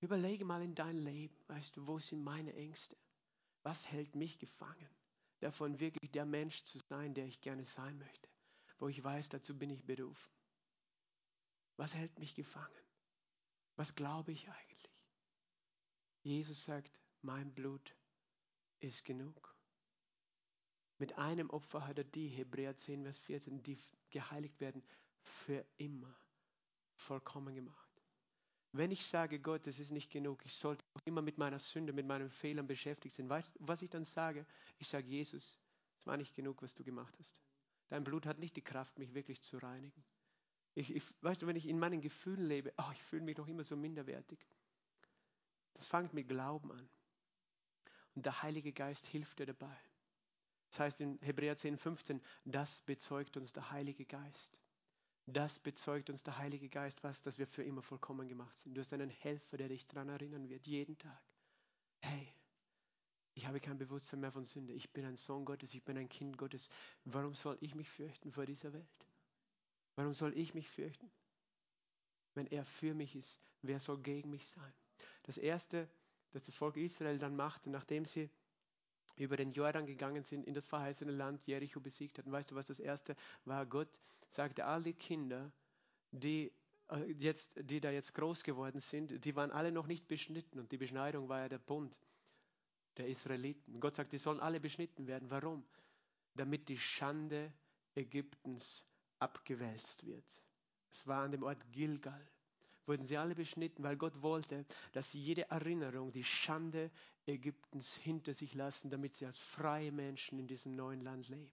[0.00, 2.96] Überlege mal in dein Leben, weißt du, wo sind meine Ängste?
[3.62, 4.88] Was hält mich gefangen,
[5.40, 8.28] davon wirklich der Mensch zu sein, der ich gerne sein möchte,
[8.78, 10.32] wo ich weiß, dazu bin ich berufen?
[11.76, 12.86] Was hält mich gefangen?
[13.76, 14.92] Was glaube ich eigentlich?
[16.22, 17.94] Jesus sagt, mein Blut
[18.80, 19.54] ist genug.
[20.98, 23.78] Mit einem Opfer hat er die, Hebräer 10, Vers 14, die
[24.10, 24.82] geheiligt werden,
[25.20, 26.14] für immer
[26.94, 27.85] vollkommen gemacht.
[28.72, 32.06] Wenn ich sage, Gott, das ist nicht genug, ich sollte immer mit meiner Sünde, mit
[32.06, 34.46] meinen Fehlern beschäftigt sein, weißt du, was ich dann sage?
[34.78, 35.58] Ich sage, Jesus,
[35.98, 37.40] es war nicht genug, was du gemacht hast.
[37.88, 40.04] Dein Blut hat nicht die Kraft, mich wirklich zu reinigen.
[40.74, 43.48] Ich, ich, weißt du, wenn ich in meinen Gefühlen lebe, oh, ich fühle mich doch
[43.48, 44.38] immer so minderwertig.
[45.72, 46.88] Das fängt mit Glauben an.
[48.14, 49.76] Und der Heilige Geist hilft dir dabei.
[50.70, 54.60] Das heißt in Hebräer 10, 15, das bezeugt uns der Heilige Geist.
[55.26, 58.74] Das bezeugt uns der Heilige Geist was, dass wir für immer vollkommen gemacht sind.
[58.74, 61.20] Du hast einen Helfer, der dich daran erinnern wird, jeden Tag.
[62.00, 62.32] Hey,
[63.34, 64.72] ich habe kein Bewusstsein mehr von Sünde.
[64.72, 66.70] Ich bin ein Sohn Gottes, ich bin ein Kind Gottes.
[67.04, 69.06] Warum soll ich mich fürchten vor dieser Welt?
[69.96, 71.10] Warum soll ich mich fürchten?
[72.34, 74.72] Wenn er für mich ist, wer soll gegen mich sein?
[75.24, 75.88] Das Erste,
[76.30, 78.30] das das Volk Israel dann machte, nachdem sie
[79.16, 82.32] über den Jordan gegangen sind, in das verheißene Land Jericho besiegt hatten.
[82.32, 83.66] Weißt du, was das erste war?
[83.66, 83.88] Gott
[84.28, 85.52] sagte, all die Kinder,
[86.10, 86.52] die
[86.88, 90.72] äh, jetzt, die da jetzt groß geworden sind, die waren alle noch nicht beschnitten und
[90.72, 91.98] die Beschneidung war ja der Bund
[92.96, 93.80] der Israeliten.
[93.80, 95.30] Gott sagt, die sollen alle beschnitten werden.
[95.30, 95.66] Warum?
[96.34, 97.52] Damit die Schande
[97.94, 98.84] Ägyptens
[99.18, 100.42] abgewälzt wird.
[100.90, 102.26] Es war an dem Ort Gilgal
[102.86, 106.90] wurden sie alle beschnitten, weil Gott wollte, dass sie jede Erinnerung, die Schande
[107.26, 111.50] Ägyptens hinter sich lassen, damit sie als freie Menschen in diesem neuen Land leben.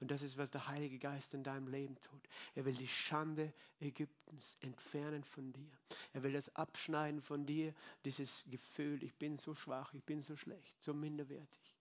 [0.00, 2.22] Und das ist, was der Heilige Geist in deinem Leben tut.
[2.54, 5.70] Er will die Schande Ägyptens entfernen von dir.
[6.14, 7.74] Er will das abschneiden von dir,
[8.04, 11.76] dieses Gefühl, ich bin so schwach, ich bin so schlecht, so minderwertig,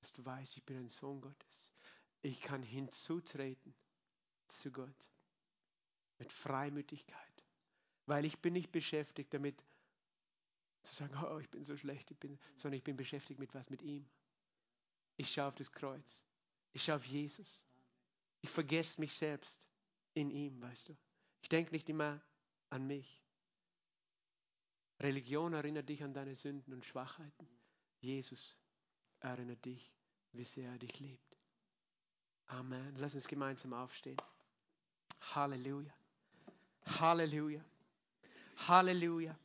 [0.00, 1.70] dass du weißt, ich bin ein Sohn Gottes.
[2.22, 3.74] Ich kann hinzutreten
[4.48, 5.10] zu Gott
[6.18, 7.27] mit Freimütigkeit
[8.08, 9.62] weil ich bin nicht beschäftigt damit
[10.82, 13.70] zu sagen, oh, ich bin so schlecht, ich bin, sondern ich bin beschäftigt mit was?
[13.70, 14.08] Mit ihm.
[15.16, 16.24] Ich schaue auf das Kreuz.
[16.72, 17.64] Ich schaue auf Jesus.
[18.40, 19.68] Ich vergesse mich selbst
[20.14, 20.96] in ihm, weißt du.
[21.42, 22.20] Ich denke nicht immer
[22.70, 23.22] an mich.
[25.00, 27.48] Religion erinnert dich an deine Sünden und Schwachheiten.
[28.00, 28.58] Jesus
[29.20, 29.92] erinnert dich,
[30.32, 31.36] wie sehr er dich liebt.
[32.46, 32.96] Amen.
[32.96, 34.16] Lass uns gemeinsam aufstehen.
[35.34, 35.92] Halleluja.
[37.00, 37.64] Halleluja.
[38.66, 39.36] Halleluja.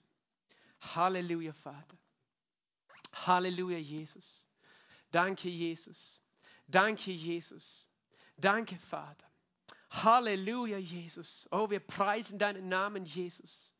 [0.95, 1.97] Halleluja, Vater.
[3.13, 4.43] Halleluja, Jesus.
[5.11, 6.19] Danke, Jesus.
[6.67, 7.85] Danke, Jesus.
[8.37, 9.27] Danke, Vater.
[9.89, 11.47] Halleluja, Jesus.
[11.51, 13.71] Oh, wir preisen deinen Namen, Jesus.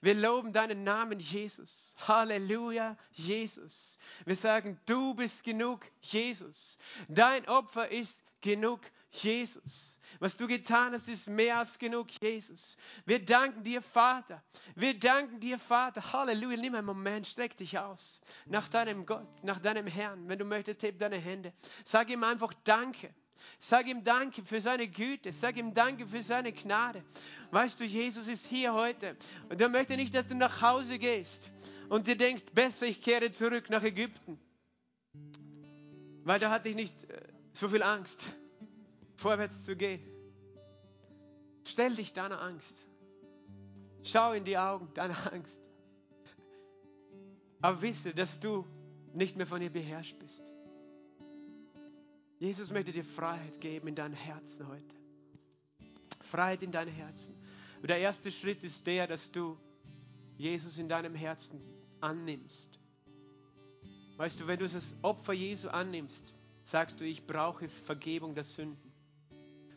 [0.00, 1.94] Wir loben deinen Namen, Jesus.
[2.06, 3.98] Halleluja, Jesus.
[4.24, 6.78] Wir sagen, du bist genug, Jesus.
[7.08, 8.80] Dein Opfer ist genug,
[9.10, 9.95] Jesus.
[10.18, 12.76] Was du getan hast, ist mehr als genug, Jesus.
[13.04, 14.42] Wir danken dir, Vater.
[14.74, 16.12] Wir danken dir, Vater.
[16.12, 16.56] Halleluja.
[16.56, 18.20] Nimm einen Moment, streck dich aus.
[18.46, 20.28] Nach deinem Gott, nach deinem Herrn.
[20.28, 21.52] Wenn du möchtest, heb deine Hände.
[21.84, 23.12] Sag ihm einfach Danke.
[23.58, 25.32] Sag ihm Danke für seine Güte.
[25.32, 27.04] Sag ihm Danke für seine Gnade.
[27.50, 29.16] Weißt du, Jesus ist hier heute.
[29.48, 31.50] Und er möchte nicht, dass du nach Hause gehst
[31.88, 34.38] und dir denkst, besser, ich kehre zurück nach Ägypten.
[36.24, 37.20] Weil da hatte ich nicht äh,
[37.52, 38.24] so viel Angst
[39.26, 40.00] vorwärts zu gehen.
[41.64, 42.86] Stell dich deiner Angst.
[44.04, 45.68] Schau in die Augen deiner Angst.
[47.60, 48.64] Aber wisse, dass du
[49.14, 50.44] nicht mehr von ihr beherrscht bist.
[52.38, 54.94] Jesus möchte dir Freiheit geben in dein Herzen heute.
[56.22, 57.34] Freiheit in dein Herzen.
[57.82, 59.58] Und der erste Schritt ist der, dass du
[60.36, 61.60] Jesus in deinem Herzen
[62.00, 62.78] annimmst.
[64.18, 68.95] Weißt du, wenn du das Opfer Jesu annimmst, sagst du, ich brauche Vergebung der Sünden.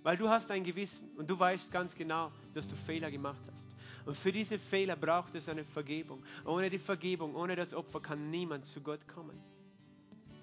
[0.09, 3.69] Weil du hast ein Gewissen und du weißt ganz genau, dass du Fehler gemacht hast.
[4.07, 6.23] Und für diese Fehler braucht es eine Vergebung.
[6.45, 9.39] Ohne die Vergebung, ohne das Opfer kann niemand zu Gott kommen.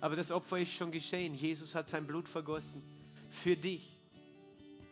[0.00, 1.34] Aber das Opfer ist schon geschehen.
[1.34, 2.80] Jesus hat sein Blut vergossen
[3.28, 3.98] für dich.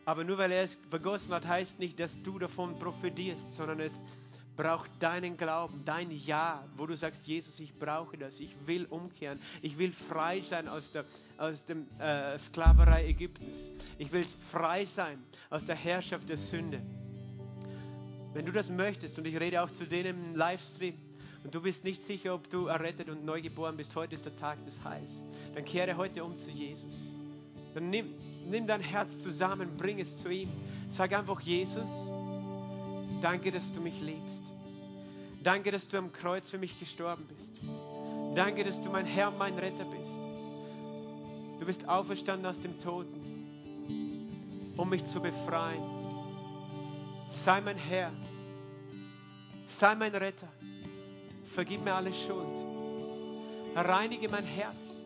[0.03, 4.03] Aber nur weil er es vergossen hat, heißt nicht, dass du davon profitierst, sondern es
[4.55, 9.39] braucht deinen Glauben, dein Ja, wo du sagst, Jesus, ich brauche das, ich will umkehren,
[9.61, 11.05] ich will frei sein aus der
[11.37, 13.69] aus der äh, Sklaverei Ägyptens.
[13.97, 16.81] Ich will frei sein aus der Herrschaft der Sünde.
[18.33, 20.95] Wenn du das möchtest, und ich rede auch zu denen im Livestream,
[21.43, 24.35] und du bist nicht sicher, ob du errettet und neu geboren bist, heute ist der
[24.35, 27.11] Tag des Heils, dann kehre heute um zu Jesus.
[27.73, 28.07] Dann nimm,
[28.49, 30.49] nimm dein Herz zusammen, bring es zu ihm.
[30.87, 32.09] Sag einfach, Jesus,
[33.25, 34.43] danke, dass du mich liebst.
[35.41, 37.59] Danke, dass du am Kreuz für mich gestorben bist.
[38.35, 40.19] Danke, dass du mein Herr und mein Retter bist.
[41.59, 45.81] Du bist auferstanden aus dem Toten, um mich zu befreien.
[47.27, 48.11] Sei mein Herr.
[49.65, 50.47] Sei mein Retter.
[51.55, 52.55] Vergib mir alle Schuld.
[53.75, 54.97] Reinige mein Herz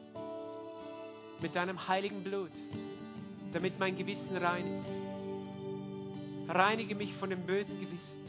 [1.42, 2.52] mit deinem heiligen Blut,
[3.54, 4.90] damit mein Gewissen rein ist.
[6.50, 8.22] Reinige mich von dem bösen Gewissen.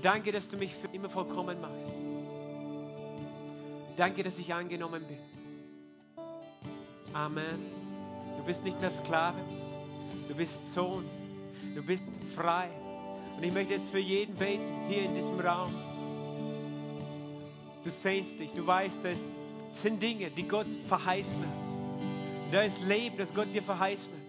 [0.00, 1.92] Danke, dass du mich für immer vollkommen machst.
[3.96, 5.18] Danke, dass ich angenommen bin.
[7.12, 7.58] Amen.
[8.38, 9.38] Du bist nicht mehr Sklave.
[10.28, 11.04] Du bist Sohn.
[11.74, 12.04] Du bist
[12.34, 12.68] frei.
[13.36, 15.74] Und ich möchte jetzt für jeden beten hier in diesem Raum.
[17.84, 18.52] Du sehnst dich.
[18.52, 19.26] Du weißt, das
[19.72, 22.52] sind Dinge, die Gott verheißen hat.
[22.52, 24.25] Da ist Leben, das Gott dir verheißen hat.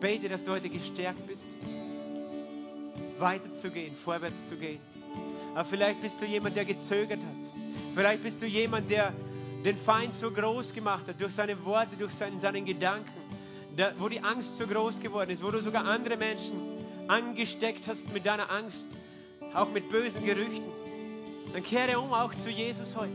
[0.00, 1.48] Bete, dass du heute gestärkt bist,
[3.18, 4.80] weiterzugehen, vorwärts zu gehen.
[5.54, 7.52] Aber vielleicht bist du jemand, der gezögert hat.
[7.94, 9.12] Vielleicht bist du jemand, der
[9.64, 13.10] den Feind so groß gemacht hat, durch seine Worte, durch seinen, seinen Gedanken,
[13.76, 16.56] da, wo die Angst so groß geworden ist, wo du sogar andere Menschen
[17.08, 18.86] angesteckt hast mit deiner Angst,
[19.54, 20.70] auch mit bösen Gerüchten,
[21.52, 23.10] dann kehre um auch zu Jesus heute.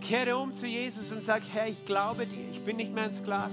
[0.00, 3.12] Kehre um zu Jesus und sag, Herr, ich glaube dir, ich bin nicht mehr ein
[3.12, 3.50] Sklave.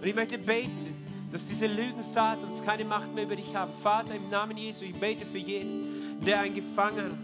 [0.00, 0.91] Und ich möchte beten,
[1.32, 3.72] dass diese Lügensaat uns keine Macht mehr über dich haben.
[3.82, 7.16] Vater, im Namen Jesu, ich bete für jeden, der ein Gefangener,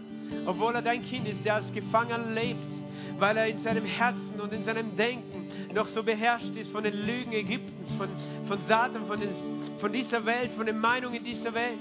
[0.45, 2.71] obwohl er dein Kind ist, der als Gefangener lebt,
[3.19, 6.93] weil er in seinem Herzen und in seinem Denken noch so beherrscht ist von den
[6.93, 8.07] Lügen Ägyptens, von,
[8.45, 9.29] von Satan, von, den,
[9.77, 11.77] von dieser Welt, von den Meinungen dieser Welt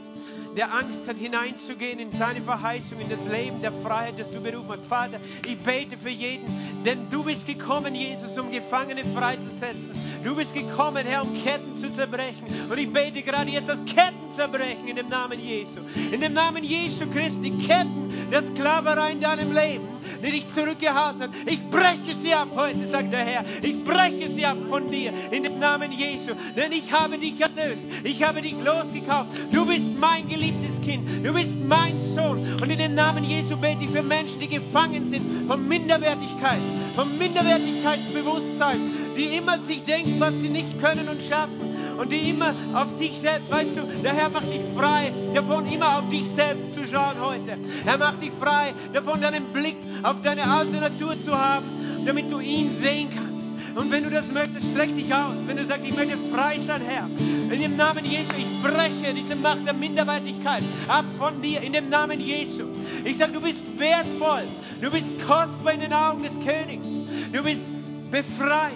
[0.56, 4.70] der Angst hat, hineinzugehen in seine Verheißung, in das Leben der Freiheit, das du berufen
[4.70, 4.84] hast.
[4.84, 6.44] Vater, ich bete für jeden,
[6.84, 9.97] denn du bist gekommen, Jesus, um Gefangene freizusetzen.
[10.24, 12.44] Du bist gekommen, Herr, um Ketten zu zerbrechen.
[12.70, 15.80] Und ich bete gerade jetzt, dass Ketten zerbrechen in dem Namen Jesu.
[16.12, 21.30] In dem Namen Jesu Christi, Ketten der Sklaverei in deinem Leben die dich zurückgehalten hat.
[21.46, 23.44] Ich breche sie ab heute, sagt der Herr.
[23.62, 26.32] Ich breche sie ab von dir in dem Namen Jesu.
[26.56, 27.82] Denn ich habe dich erlöst.
[28.04, 29.32] Ich habe dich losgekauft.
[29.52, 31.08] Du bist mein geliebtes Kind.
[31.24, 32.38] Du bist mein Sohn.
[32.60, 36.58] Und in dem Namen Jesu bete ich für Menschen, die gefangen sind von Minderwertigkeit,
[36.94, 38.78] vom Minderwertigkeitsbewusstsein,
[39.16, 43.18] die immer sich denken, was sie nicht können und schaffen und die immer auf sich
[43.18, 47.20] selbst, weißt du, der Herr macht dich frei davon, immer auf dich selbst zu schauen
[47.20, 47.58] heute.
[47.84, 51.64] Er macht dich frei davon, deinen Blick auf deine alte Natur zu haben,
[52.04, 53.28] damit du ihn sehen kannst.
[53.74, 55.36] Und wenn du das möchtest, streck dich aus.
[55.46, 57.08] Wenn du sagst, ich möchte frei sein, Herr,
[57.52, 61.88] in dem Namen Jesu, ich breche diese Macht der Minderwertigkeit ab von dir, in dem
[61.88, 62.64] Namen Jesu.
[63.04, 64.42] Ich sage, du bist wertvoll,
[64.80, 66.86] du bist kostbar in den Augen des Königs,
[67.32, 67.62] du bist
[68.10, 68.72] befreit.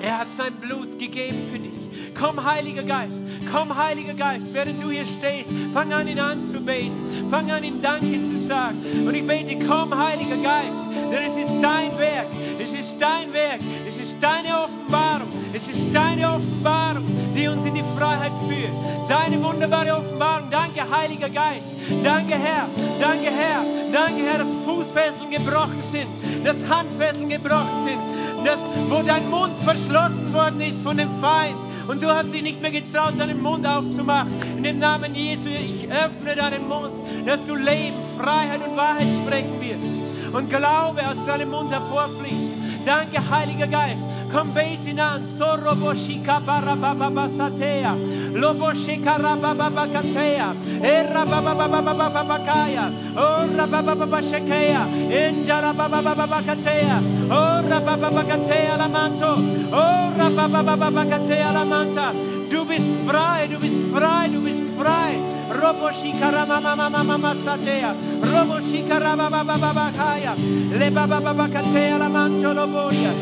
[0.00, 2.12] Er hat sein Blut gegeben für dich.
[2.18, 6.92] Komm, Heiliger Geist, komm, Heiliger Geist, während du hier stehst, fang an, ihn anzubeten,
[7.28, 8.78] fang an, ihn Danke zu sagen.
[9.06, 12.26] Und ich bete, komm, Heiliger Geist, denn es ist dein Werk,
[12.60, 17.04] es ist dein Werk, es ist deine Offenbarung, es ist deine Offenbarung,
[17.36, 18.72] die uns in die Freiheit führt.
[19.08, 20.50] Deine wunderbare Offenbarung.
[20.50, 21.74] Danke, Heiliger Geist.
[22.02, 22.68] Danke, Herr.
[23.00, 23.64] Danke, Herr.
[23.92, 26.08] Danke, Herr, dass Fußfesseln gebrochen sind,
[26.44, 28.58] dass Handfesseln gebrochen sind, dass,
[28.88, 31.56] wo dein Mund verschlossen worden ist von dem Feind
[31.88, 34.32] und du hast dich nicht mehr getraut, deinen Mund aufzumachen.
[34.56, 36.92] In dem Namen Jesu, ich öffne deinen Mund,
[37.26, 42.54] dass du Leben, Freiheit und Wahrheit sprechen wirst und Glaube aus deinem Mund hervorfließt.
[42.86, 44.08] Danke, Heiliger Geist.
[44.32, 45.22] Komm, bete ihn an.
[45.38, 47.94] Soroboshika barababasatea.
[48.32, 50.54] Loboshika rabababakatea.
[50.82, 52.90] Erabababababakaya.
[53.16, 54.86] Oh, rababababashakea.
[55.10, 57.00] Enjarababababakatea.
[57.28, 59.34] Oh, rabababakatea lamanto.
[59.72, 62.12] Oh, rababababakatea lamanta.
[62.50, 65.35] Du bist frei, du bist frei, du bist frei.
[65.48, 67.94] Robo shikara mama mama mama satea.
[68.20, 70.34] Robo shikara baba baba bakaya.
[70.78, 73.12] Le baba baba katea la manto loboria.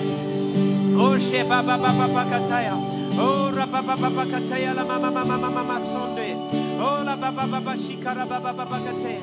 [0.96, 2.74] Oh she baba baba bakataya.
[3.18, 6.34] O raba baba katea la mama mama mama mama sonde.
[6.80, 9.20] O la baba baba shikara baba baba katea.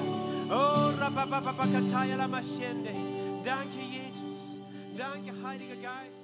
[0.51, 2.93] Oh raba baba bakataya la mashende.
[3.43, 4.61] Danke Jesus.
[4.97, 6.20] Danke Heiliger Geist.